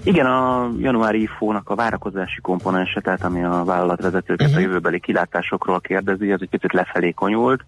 [0.04, 4.62] Igen, a januári IFO-nak a várakozási komponense, tehát ami a vállalatvezetőket uh-huh.
[4.62, 7.64] a jövőbeli kilátásokról kérdezi, ez egy picit lefelé konyult,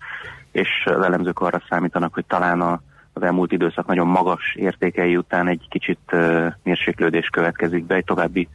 [0.53, 2.81] és az elemzők arra számítanak, hogy talán a,
[3.13, 8.49] az elmúlt időszak nagyon magas értékei után egy kicsit uh, mérséklődés következik be, egy további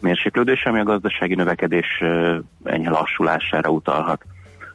[0.00, 4.24] mérséklődés, ami a gazdasági növekedés uh, enyhe lassulására utalhat.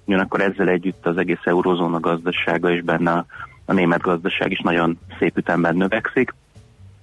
[0.05, 3.25] Ugyanakkor ezzel együtt az egész eurozóna gazdasága és benne a,
[3.65, 6.33] a német gazdaság is nagyon szép ütemben növekszik,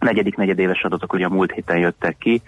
[0.02, 2.42] negyedik negyedéves adatok ugye a múlt héten jöttek ki,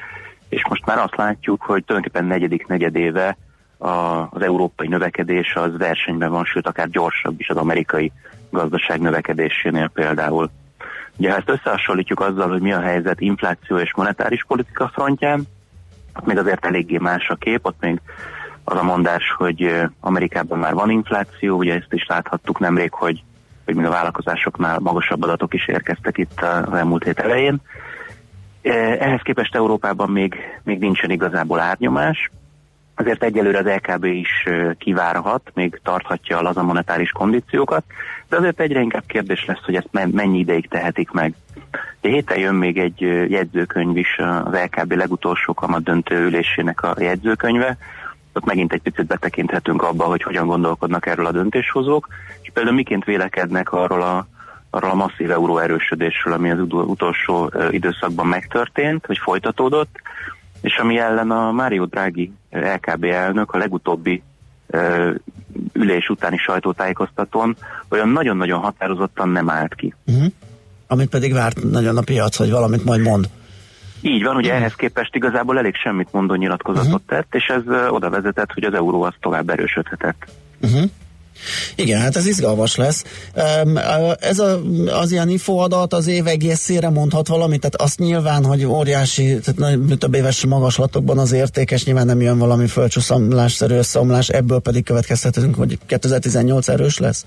[0.49, 3.37] és most már azt látjuk, hogy tulajdonképpen negyedik negyedéve
[3.79, 8.13] az európai növekedés az versenyben van, sőt akár gyorsabb is az amerikai
[8.51, 10.51] gazdaság növekedésénél például.
[11.17, 15.47] Ugye ha ezt összehasonlítjuk azzal, hogy mi a helyzet infláció és monetáris politika frontján,
[16.25, 18.01] még azért eléggé más a kép, ott még
[18.65, 23.23] az a mondás, hogy Amerikában már van infláció, ugye ezt is láthattuk nemrég, hogy
[23.65, 27.61] hogy még a vállalkozásoknál magasabb adatok is érkeztek itt az elmúlt hét elején.
[28.63, 32.31] Ehhez képest Európában még, még nincsen igazából árnyomás,
[32.95, 34.49] azért egyelőre az LKB is
[34.79, 37.85] kivárhat, még tarthatja a laza monetáris kondíciókat,
[38.29, 41.35] de azért egyre inkább kérdés lesz, hogy ezt mennyi ideig tehetik meg.
[41.73, 43.01] A héten jön még egy
[43.31, 47.77] jegyzőkönyv is, az LKB legutolsó kamat döntő ülésének a jegyzőkönyve,
[48.35, 52.09] ott megint egy picit betekinthetünk abba, hogy hogyan gondolkodnak erről a döntéshozók,
[52.43, 54.27] és például miként vélekednek arról a,
[54.71, 60.01] arról a masszív euró erősödésről, ami az utolsó időszakban megtörtént, hogy folytatódott,
[60.61, 64.23] és ami ellen a Mário Draghi LKB elnök a legutóbbi
[65.73, 67.57] ülés utáni sajtótájékoztatón
[67.89, 69.95] olyan nagyon-nagyon határozottan nem állt ki.
[70.07, 70.27] Uh-huh.
[70.87, 73.29] Amit pedig várt nagyon a piac, hogy valamit majd mond.
[74.07, 77.07] Így van, ugye ehhez képest igazából elég semmit mondó nyilatkozatot uh-huh.
[77.07, 80.27] tett, és ez oda vezetett, hogy az euró az tovább erősödhetett.
[80.63, 80.91] Uh-huh.
[81.75, 83.05] Igen, hát ez izgalmas lesz.
[84.19, 84.61] Ez a,
[85.01, 90.15] az ilyen infoadat az év egészére mondhat valamit, tehát azt nyilván, hogy óriási, tehát több
[90.15, 96.69] éves magaslatokban az értékes, nyilván nem jön valami földcsúszamlásszerű összeomlás, ebből pedig következtetünk, hogy 2018
[96.69, 97.27] erős lesz.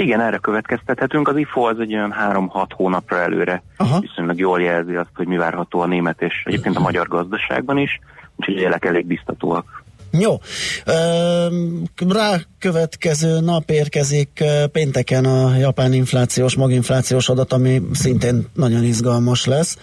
[0.00, 1.28] Igen, erre következtethetünk.
[1.28, 4.00] Az IFO az egy olyan 3-6 hónapra előre Aha.
[4.00, 8.00] viszonylag jól jelzi azt, hogy mi várható a német és egyébként a magyar gazdaságban is,
[8.36, 9.82] úgyhogy jelek elég biztatóak.
[10.10, 10.38] Jó.
[10.84, 19.46] Öm, Rá következő nap érkezik pénteken a japán inflációs, maginflációs adat, ami szintén nagyon izgalmas
[19.46, 19.78] lesz.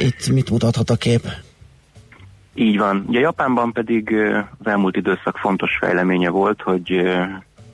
[0.00, 1.22] Itt mit mutathat a kép?
[2.54, 3.04] Így van.
[3.08, 4.14] Ugye Japánban pedig
[4.58, 7.02] az elmúlt időszak fontos fejleménye volt, hogy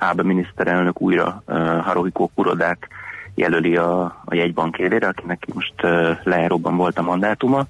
[0.03, 2.89] ö, Abe miniszterelnök újra ö, Haruhiko Kurodát
[3.35, 7.65] jelöli a, a jegybank élére, akinek most ö, lejáróban volt a mandátuma,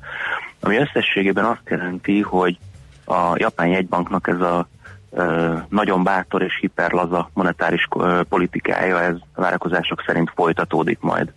[0.61, 2.59] ami összességében azt jelenti, hogy
[3.05, 4.67] a japán jegybanknak ez a
[5.11, 11.33] ö, nagyon bátor és hiperlaza monetáris ö, politikája, ez várakozások szerint folytatódik majd.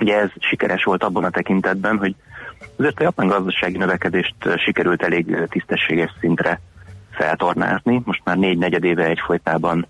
[0.00, 2.14] Ugye ez sikeres volt abban a tekintetben, hogy
[2.76, 6.60] azért a japán gazdasági növekedést sikerült elég tisztességes szintre
[7.10, 8.02] feltornázni.
[8.04, 9.86] Most már négy negyed éve egyfolytában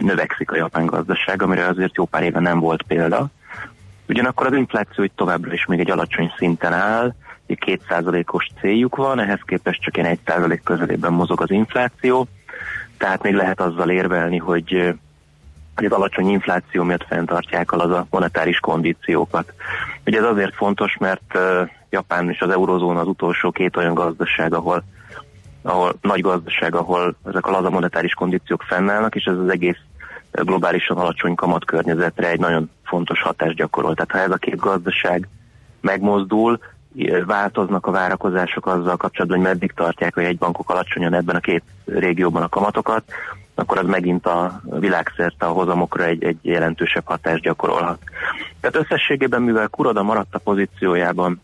[0.00, 3.26] növekszik a japán gazdaság, amire azért jó pár éve nem volt példa.
[4.08, 7.14] Ugyanakkor az infláció itt továbbra is még egy alacsony szinten áll,
[7.46, 12.26] egy kétszázalékos céljuk van, ehhez képest csak ilyen egy százalék közelében mozog az infláció,
[12.98, 14.94] tehát még lehet azzal érvelni, hogy
[15.76, 19.52] hogy az alacsony infláció miatt fenntartják az a monetáris kondíciókat.
[20.06, 24.54] Ugye ez azért fontos, mert uh, Japán és az eurozóna az utolsó két olyan gazdaság,
[24.54, 24.84] ahol,
[25.66, 29.78] ahol nagy gazdaság, ahol ezek a laza monetáris kondíciók fennállnak, és ez az egész
[30.30, 33.94] globálisan alacsony kamat környezetre egy nagyon fontos hatást gyakorol.
[33.94, 35.28] Tehát ha ez a két gazdaság
[35.80, 36.58] megmozdul,
[37.26, 42.42] változnak a várakozások azzal kapcsolatban, hogy meddig tartják a jegybankok alacsonyan ebben a két régióban
[42.42, 43.02] a kamatokat,
[43.54, 47.98] akkor az megint a világszerte a hozamokra egy, egy jelentősebb hatást gyakorolhat.
[48.60, 51.40] Tehát összességében, mivel Kuroda maradt a pozíciójában,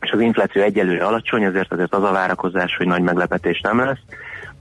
[0.00, 3.98] és az infláció egyelőre alacsony, ezért azért az a várakozás, hogy nagy meglepetés nem lesz,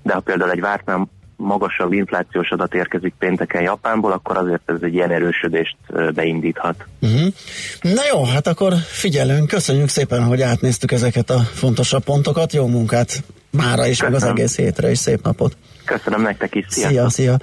[0.04, 4.94] de ha például egy vártnál magasabb inflációs adat érkezik pénteken Japánból, akkor azért ez egy
[4.94, 5.78] ilyen erősödést
[6.14, 6.86] beindíthat.
[7.02, 7.34] Uh-huh.
[7.82, 13.24] Na jó, hát akkor figyelünk, köszönjük szépen, hogy átnéztük ezeket a fontosabb pontokat, jó munkát
[13.50, 14.36] mára is, meg az Köszönöm.
[14.36, 15.58] egész hétre is, szép napot!
[15.86, 16.88] Köszönöm nektek is, szia!
[16.88, 17.38] Szia, szia!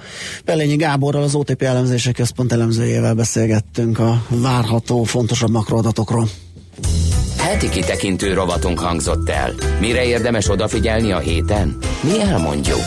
[0.45, 6.27] Pelényi Gáborral, az OTP elemzések központ elemzőjével beszélgettünk a várható fontosabb makroadatokról.
[7.47, 9.53] Heti kitekintő rovatunk hangzott el.
[9.79, 11.77] Mire érdemes odafigyelni a héten?
[12.01, 12.81] Mi elmondjuk.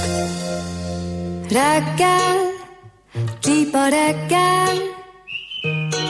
[1.48, 2.36] Reggel,
[3.42, 4.76] csípa reggel,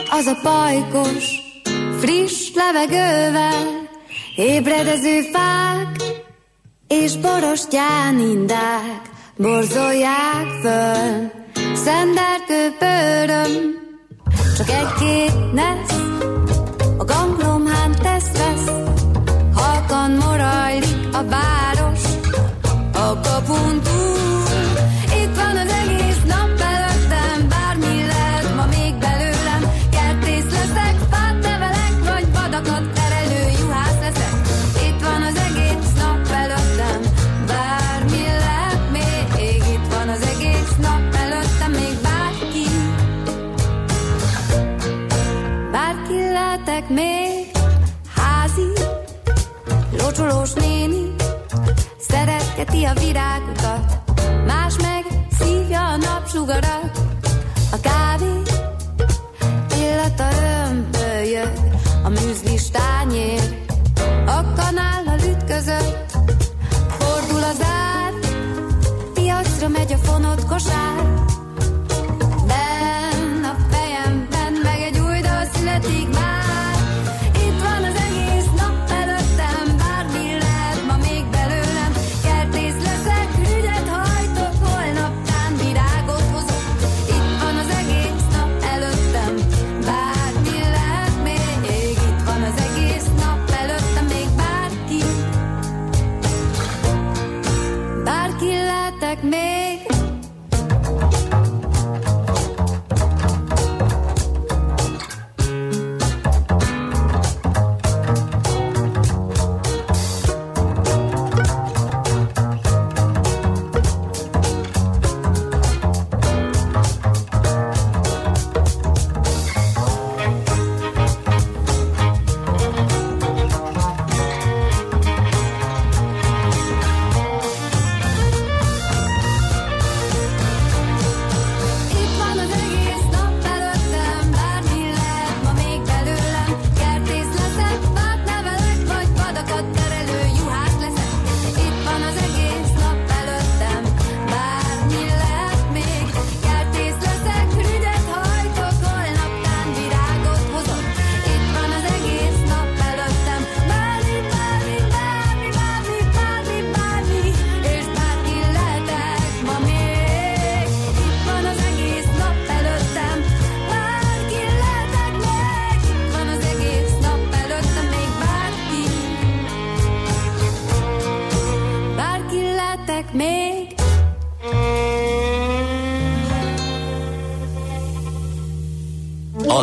[0.09, 1.25] az a pajkos,
[1.99, 3.89] friss levegővel,
[4.35, 6.03] ébredező fák
[6.87, 9.01] és borostyán indák
[9.37, 11.31] borzolják föl.
[11.75, 13.75] Szenderkő pöröm,
[14.57, 15.99] csak egy-két nesz,
[16.97, 17.70] a ganglomhán
[18.21, 18.65] tesz vesz,
[19.55, 22.03] halkan morajlik a város,
[22.93, 24.10] a kapun túl.
[52.61, 54.01] Szeretgeti a virágokat,
[54.45, 55.05] más meg
[55.39, 56.99] szívja a napsugarat,
[57.71, 58.41] a kávé
[59.77, 60.27] illata
[60.69, 61.51] ömbölyög,
[62.03, 63.40] a műzlis tányér,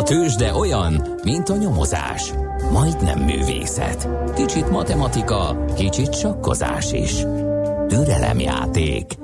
[0.09, 2.33] Tőzsde olyan, mint a nyomozás.
[2.71, 4.09] Majdnem művészet.
[4.35, 7.15] Kicsit matematika, kicsit sakkozás is.
[7.87, 9.17] Türelemjáték.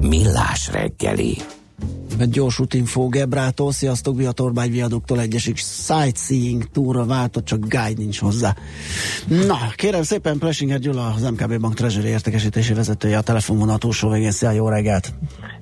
[0.00, 1.36] Millás reggeli.
[2.18, 8.54] Egy gyors útinfó Gebrától, sziasztok, Viatorbágy viaduktól egyesik sightseeing túra váltott, csak guide nincs hozzá.
[9.46, 14.30] Na, kérem szépen, Plesinger Gyula, az MKB Bank Treasury értékesítési vezetője a telefonvonal túlsó végén.
[14.30, 15.12] Szia, jó reggelt!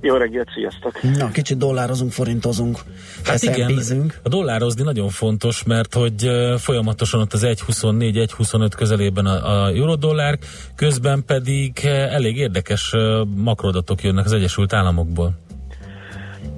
[0.00, 1.02] Jó reggelt, sziasztok!
[1.18, 2.78] Na, kicsit dollározunk, forintozunk,
[3.24, 4.20] Hát igen, S&P-zünk.
[4.22, 6.28] a dollározni nagyon fontos, mert hogy
[6.58, 10.38] folyamatosan ott az 1.24-1.25 közelében a, a eurodollár,
[10.76, 15.44] közben pedig elég érdekes ö, makroadatok jönnek az Egyesült Államokból.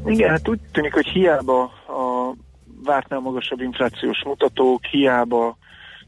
[0.09, 2.35] Igen, hát úgy tűnik, hogy hiába a
[2.85, 5.57] vártnál magasabb inflációs mutatók, hiába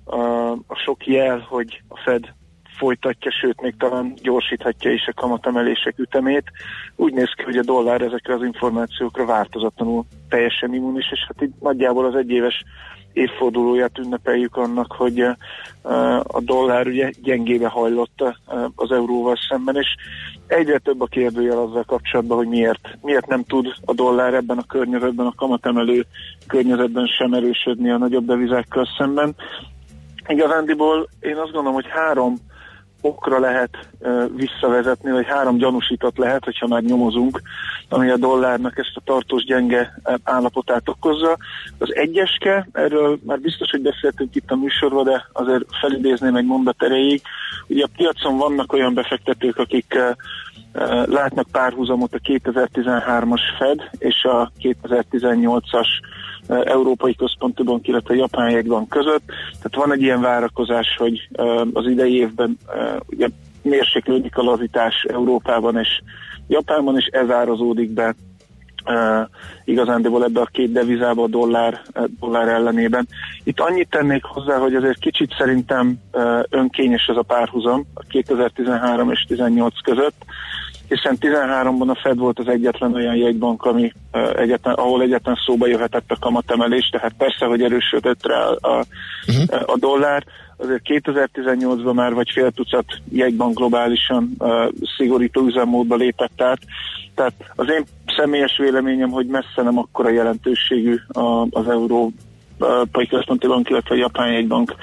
[0.04, 2.34] a, a sok jel, hogy a Fed
[2.80, 6.50] folytatja, sőt még talán gyorsíthatja is a kamatemelések ütemét.
[6.96, 11.60] Úgy néz ki, hogy a dollár ezekre az információkra változatlanul teljesen immunis, és hát itt
[11.60, 12.64] nagyjából az egyéves
[13.12, 15.34] évfordulóját ünnepeljük annak, hogy uh,
[16.16, 19.88] a dollár ugye gyengébe hajlott uh, az euróval szemben, és
[20.46, 24.66] egyre több a kérdőjel azzal kapcsolatban, hogy miért, miért nem tud a dollár ebben a
[24.66, 26.06] környezetben, a kamatemelő
[26.46, 29.34] környezetben sem erősödni a nagyobb devizákkal szemben.
[30.26, 32.34] Igazándiból én azt gondolom, hogy három
[33.00, 37.42] okra lehet uh, visszavezetni, vagy három gyanúsított lehet, hogyha már nyomozunk,
[37.88, 41.36] ami a dollárnak ezt a tartós gyenge állapotát okozza.
[41.78, 46.82] Az egyeske, erről már biztos, hogy beszéltünk itt a műsorban, de azért felidézném egy mondat
[46.82, 47.22] erejéig.
[47.66, 54.52] Ugye a piacon vannak olyan befektetők, akik uh, látnak párhuzamot a 2013-as Fed és a
[54.62, 59.22] 2018-as uh, Európai Központi Bank, illetve a Japán jegybank között.
[59.50, 63.28] Tehát van egy ilyen várakozás, hogy uh, az idei évben uh, ugye
[63.62, 66.02] mérséklődik a lazítás Európában és
[66.48, 68.14] Japánban, és ez árazódik be
[68.84, 69.28] uh,
[69.64, 71.80] igazándiból ebbe a két devizába a dollár,
[72.20, 73.08] dollár ellenében.
[73.44, 79.10] Itt annyit tennék hozzá, hogy azért kicsit szerintem uh, önkényes ez a párhuzam a 2013
[79.10, 80.24] és 18 között,
[80.90, 83.92] hiszen 13-ban a Fed volt az egyetlen olyan jegybank, ami,
[84.34, 88.84] egyetlen, ahol egyetlen szóba jöhetett a kamatemelés, tehát persze, hogy erősödött rá a,
[89.26, 89.62] uh-huh.
[89.66, 90.24] a dollár,
[90.56, 96.60] azért 2018-ban már vagy fél tucat jegybank globálisan uh, szigorító üzemmódba lépett át,
[97.14, 97.84] tehát az én
[98.16, 100.96] személyes véleményem, hogy messze nem akkora jelentőségű
[101.50, 104.74] az Európai Központi Bank, illetve a Japán jegybank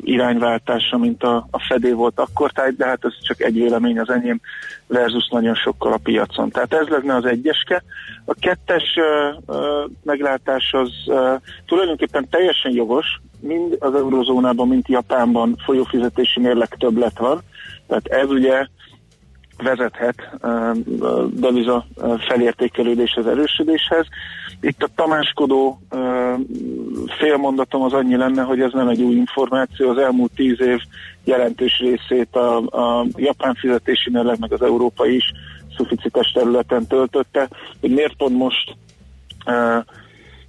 [0.00, 4.10] irányváltása, mint a, a Fedé volt akkor, tehát, de hát ez csak egy vélemény az
[4.10, 4.40] enyém
[4.86, 6.50] versus nagyon sokkal a piacon.
[6.50, 7.82] Tehát ez lenne az egyeske.
[8.24, 13.06] A kettes uh, uh, meglátás az uh, tulajdonképpen teljesen jogos,
[13.40, 17.40] mind az eurozónában, mint Japánban folyófizetési mérleg többlet van,
[17.86, 18.66] tehát ez ugye
[19.56, 20.30] vezethet
[21.30, 21.86] deviza
[22.28, 24.06] felértékelődéshez, erősödéshez.
[24.60, 25.80] Itt a tamáskodó
[27.18, 29.90] félmondatom az annyi lenne, hogy ez nem egy új információ.
[29.90, 30.78] Az elmúlt tíz év
[31.24, 35.32] jelentős részét a, a japán fizetési mérleg, meg az európai is
[35.76, 37.48] szuficites területen töltötte.
[37.80, 38.76] Hogy miért pont most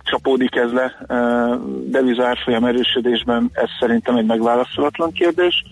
[0.04, 5.64] csapódik ez le uh, deviza árfolyam erősödésben, ez szerintem egy megválaszolatlan kérdés.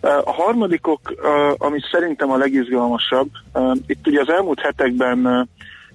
[0.00, 1.00] A harmadikok,
[1.58, 3.28] ami szerintem a legizgalmasabb,
[3.86, 5.48] itt ugye az elmúlt hetekben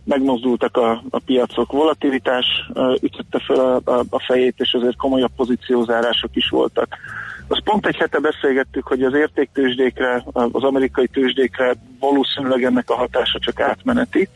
[0.04, 2.46] megmozdultak a, a piacok, volatilitás
[3.02, 6.98] ütötte fel a, a, a fejét, és azért komolyabb pozíciózárások is voltak.
[7.48, 13.40] Azt pont egy hete beszélgettük, hogy az értéktősdékre, az amerikai tőzsdékre valószínűleg ennek a hatása
[13.40, 14.30] csak átmeneti.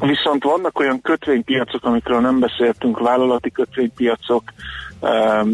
[0.00, 4.42] Viszont vannak olyan kötvénypiacok, amikről nem beszéltünk, vállalati kötvénypiacok,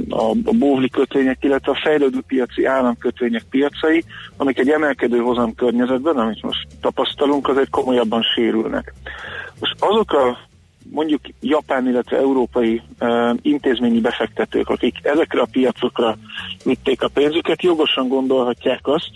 [0.09, 4.05] a bóvli kötvények, illetve a fejlődő piaci államkötvények piacai,
[4.37, 8.95] amik egy emelkedő hozam környezetben, amit most tapasztalunk, azért komolyabban sérülnek.
[9.61, 10.39] Most azok a
[10.91, 12.83] mondjuk japán, illetve európai
[13.43, 16.17] intézményi befektetők, akik ezekre a piacokra
[16.65, 19.11] vitték a pénzüket, jogosan gondolhatják azt,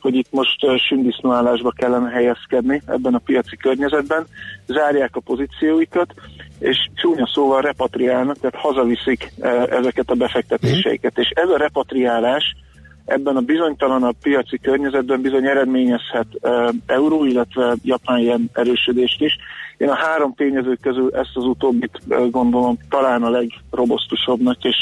[0.00, 4.26] hogy itt most uh, sündisznóállásba kellene helyezkedni ebben a piaci környezetben,
[4.66, 6.14] zárják a pozícióikat,
[6.60, 11.18] és csúnya szóval repatriálnak, tehát hazaviszik uh, ezeket a befektetéseiket.
[11.18, 11.22] Mm.
[11.22, 12.56] És ez a repatriálás
[13.04, 19.36] ebben a bizonytalanabb piaci környezetben bizony eredményezhet uh, euró, illetve japán ilyen erősödést is.
[19.76, 24.76] Én a három tényező közül ezt az utóbbit uh, gondolom talán a legrobosztusabbnak, és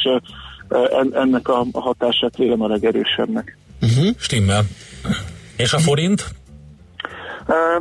[1.13, 3.57] ennek a, a hatását vélem a legerősebbnek.
[3.83, 4.15] Uh-huh.
[4.19, 4.63] Stimmel.
[5.57, 6.25] És a forint?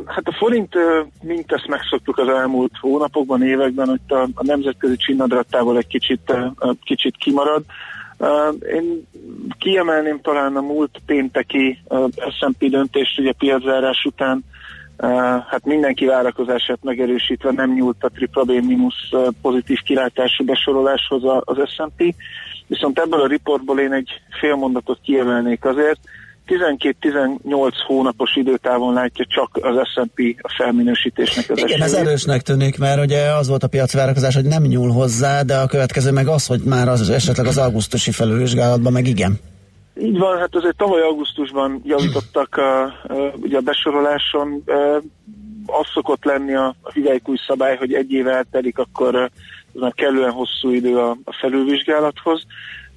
[0.06, 0.74] Hát a forint,
[1.22, 6.32] mint ezt megszoktuk az elmúlt hónapokban, években, hogy a, a nemzetközi csinnadrattából egy kicsit,
[6.82, 7.64] kicsit kimarad.
[8.72, 9.06] Én
[9.58, 11.78] kiemelném talán a múlt pénteki
[12.38, 14.44] S&P döntést, ugye piaczárás után
[15.46, 19.10] hát mindenki várakozását megerősítve nem nyúlt a AAA mínusz
[19.42, 22.14] pozitív kilátású besoroláshoz az S&P,
[22.66, 26.00] viszont ebből a riportból én egy fél mondatot kiemelnék azért,
[26.48, 32.06] 12-18 hónapos időtávon látja csak az S&P a felminősítésnek az Igen, ez esélyét.
[32.06, 35.66] erősnek tűnik, mert ugye az volt a piaci várakozás, hogy nem nyúl hozzá, de a
[35.66, 39.38] következő meg az, hogy már az, esetleg az augusztusi felülvizsgálatban meg igen.
[40.00, 42.92] Így van, hát azért tavaly augusztusban javítottak a, a,
[43.36, 44.62] ugye a besoroláson.
[45.66, 49.14] Az szokott lenni a, a hüvelykúj szabály, hogy egy éve eltelik, akkor
[49.74, 52.42] ez már kellően hosszú idő a, a felülvizsgálathoz.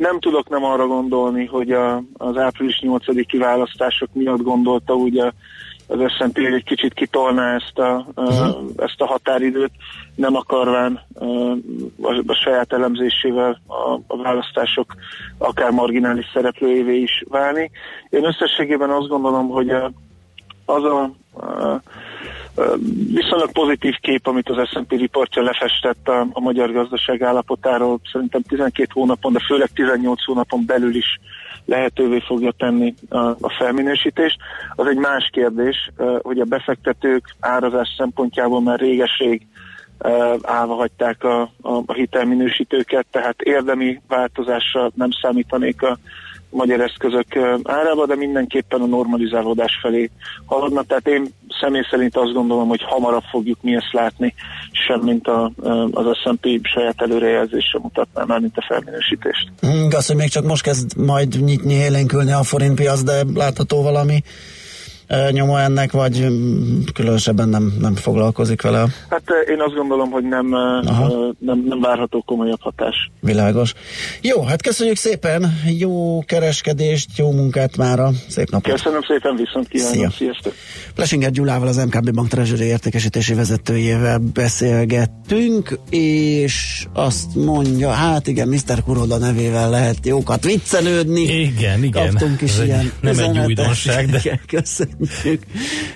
[0.02, 5.32] Nem tudok nem arra gondolni, hogy a, az április 8-i választások miatt gondolta ugye
[5.88, 8.70] az S&P, hogy egy kicsit kitolná ezt a, uh-huh.
[8.78, 9.72] ezt a határidőt,
[10.16, 11.00] nem akarván
[12.02, 14.96] a, a saját elemzésével a, a választások
[15.38, 17.72] akár marginális szereplőjévé is válni.
[18.10, 19.92] Én összességében azt gondolom, hogy a,
[20.66, 21.02] az a,
[21.46, 21.82] a
[23.14, 28.88] viszonylag pozitív kép, amit az S&P riportja lefestett a, a magyar gazdaság állapotáról, szerintem 12
[28.94, 31.20] hónapon, de főleg 18 hónapon belül is
[31.66, 34.38] lehetővé fogja tenni a, a felminősítést.
[34.76, 35.92] Az egy más kérdés,
[36.22, 39.48] hogy a befektetők árazás szempontjából már régeség
[40.42, 45.98] állva hagyták a, a, hitelminősítőket, tehát érdemi változásra nem számítanék a
[46.52, 47.26] magyar eszközök
[47.64, 50.10] árába, de mindenképpen a normalizálódás felé
[50.46, 50.88] haladnak.
[50.88, 54.34] Tehát én személy szerint azt gondolom, hogy hamarabb fogjuk mi ezt látni,
[54.88, 55.52] semmint a,
[55.92, 59.52] az S&P saját előrejelzésre mutatná már, mint a felminősítést.
[59.86, 64.24] Igaz, hogy még csak most kezd majd nyitni, élénkülni a forintpiac, de látható valami
[65.32, 68.86] nyoma ennek, vagy mm, különösebben nem, nem foglalkozik vele.
[69.10, 70.48] Hát én azt gondolom, hogy nem,
[71.40, 73.12] nem, nem várható komolyabb hatás.
[73.20, 73.74] Világos.
[74.22, 78.72] Jó, hát köszönjük szépen, jó kereskedést, jó munkát mára, szép napot.
[78.72, 79.94] Köszönöm szépen, viszont kívánom.
[79.94, 80.12] Szia.
[80.18, 80.54] Sziasztok.
[80.96, 88.84] Plesinger Gyulával, az MKB Bank Treasury értékesítési vezetőjével beszélgettünk, és azt mondja, hát igen, Mr.
[88.86, 91.22] Kuroda nevével lehet jókat viccelődni.
[91.22, 92.10] Igen, igen.
[92.10, 95.01] Kaptunk is Ez egy- ilyen nem egy újdonság, de- Igen, köszönjük.
[95.02, 95.08] Uh,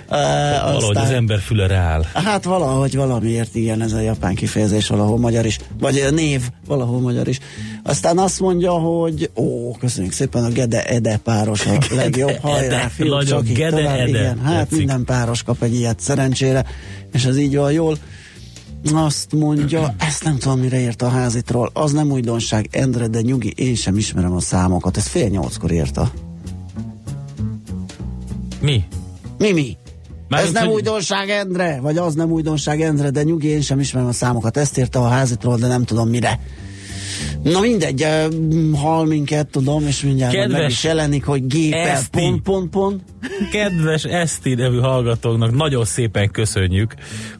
[0.10, 2.06] Valahogy az ember füle rááll.
[2.14, 7.00] Hát valahogy valamiért igen, ez a japán kifejezés valahol magyar is, vagy a név valahol
[7.00, 7.40] magyar is.
[7.84, 13.24] Aztán azt mondja, hogy ó, köszönjük szépen a Gede Ede páros a legjobb, hajrá, fiúk,
[13.24, 14.78] csak így Gede tovább, Ede, igen, hát tetszik.
[14.78, 16.66] minden páros kap egy ilyet szerencsére,
[17.12, 17.98] és ez így van jól.
[18.94, 21.70] Azt mondja, ezt nem tudom, mire írt a házitról.
[21.74, 24.98] Az nem újdonság, Endre, de nyugi, én sem ismerem a számokat.
[24.98, 26.12] Ez fél nyolckor írta.
[28.66, 28.84] Mi?
[29.38, 29.78] Mi, mi?
[30.28, 33.80] Mármint, Ez nem hogy- újdonság, Endre, vagy az nem újdonság, Endre, de nyugi, én sem
[33.80, 34.58] ismerem a számokat.
[34.58, 36.40] Ezt írta a házitról, de nem tudom mire.
[37.52, 38.06] Na mindegy,
[38.74, 42.20] hal minket, tudom, és mindjárt majd meg Kedves is jelenik, hogy gépel, Eszti.
[42.20, 43.02] pont, pont, pont.
[43.52, 46.94] Kedves Eszti nevű hallgatóknak nagyon szépen köszönjük,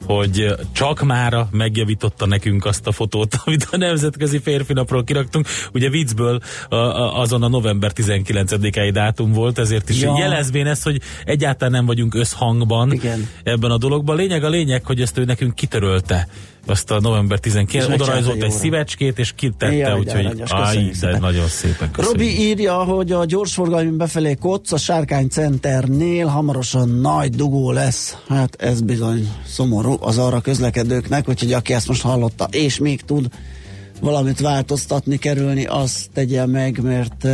[0.06, 5.48] hogy csak mára megjavította nekünk azt a fotót, amit a Nemzetközi Férfi Napról kiraktunk.
[5.74, 6.40] Ugye viccből
[7.14, 10.16] azon a november 19-i dátum volt, ezért is ja.
[10.18, 13.28] jelezvén ezt, hogy egyáltalán nem vagyunk összhangban Igen.
[13.44, 14.16] ebben a dologban.
[14.16, 16.28] Lényeg a lényeg, hogy ezt ő nekünk kitörölte
[16.66, 21.48] azt a november 19 És oda rajzolt egy szívecskét, és kitette, úgyhogy köszönjük de nagyon
[21.48, 22.22] szépen köszönjük.
[22.22, 28.18] Robi írja, hogy a gyorsforgalmi befelé Kocz a Sárkány Centernél hamarosan nagy dugó lesz.
[28.28, 33.28] Hát ez bizony szomorú az arra közlekedőknek, úgyhogy aki ezt most hallotta, és még tud
[34.02, 37.28] valamit változtatni, kerülni, azt tegye meg, mert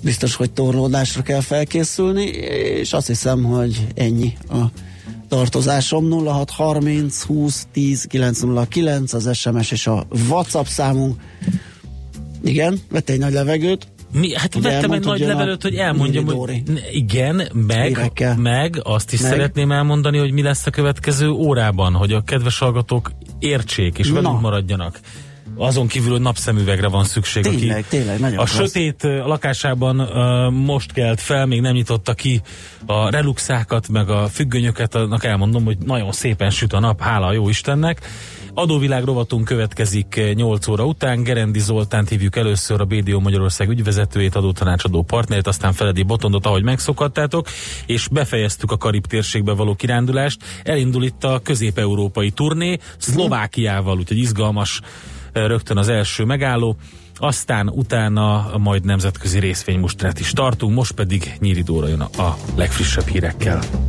[0.00, 2.24] biztos, hogy torlódásra kell felkészülni,
[2.80, 4.64] és azt hiszem, hogy ennyi a
[5.28, 11.20] tartozásom 0630 20 10 909 az SMS és a WhatsApp számunk.
[12.44, 13.86] Igen, vett egy nagy levegőt.
[14.12, 16.62] Mi, hát Ugye vettem egy nagy levelőt, hogy elmondjam, hogy
[16.92, 18.36] igen, meg, Hírekkel.
[18.36, 19.30] meg azt is Meg.
[19.30, 24.14] szeretném elmondani, hogy mi lesz a következő órában, hogy a kedves hallgatók értsék és Na.
[24.14, 25.00] velünk maradjanak.
[25.56, 27.42] Azon kívül, hogy napszemüvegre van szükség.
[27.42, 28.54] Tényleg, aki tényleg, nagyon A klassz.
[28.56, 32.40] sötét lakásában uh, most kelt fel, még nem nyitotta ki
[32.86, 37.32] a reluxákat, meg a függönyöket, annak elmondom, hogy nagyon szépen süt a nap, hála a
[37.32, 38.00] jó Istennek.
[38.54, 41.22] Adóvilág rovatunk következik eh, 8 óra után.
[41.22, 47.48] Gerendi Zoltánt hívjuk először a BDO Magyarország ügyvezetőjét, adótanácsadó partnerét, aztán Feledi Botondot, ahogy megszokhattátok,
[47.86, 50.40] és befejeztük a Karib térségbe való kirándulást.
[50.64, 54.80] Elindul itt a közép-európai turné Szlovákiával, úgyhogy izgalmas
[55.36, 56.76] rögtön az első megálló.
[57.18, 63.60] Aztán utána majd nemzetközi részvénymustrát is tartunk, most pedig Nyíri Dóra jön a legfrissebb hírekkel.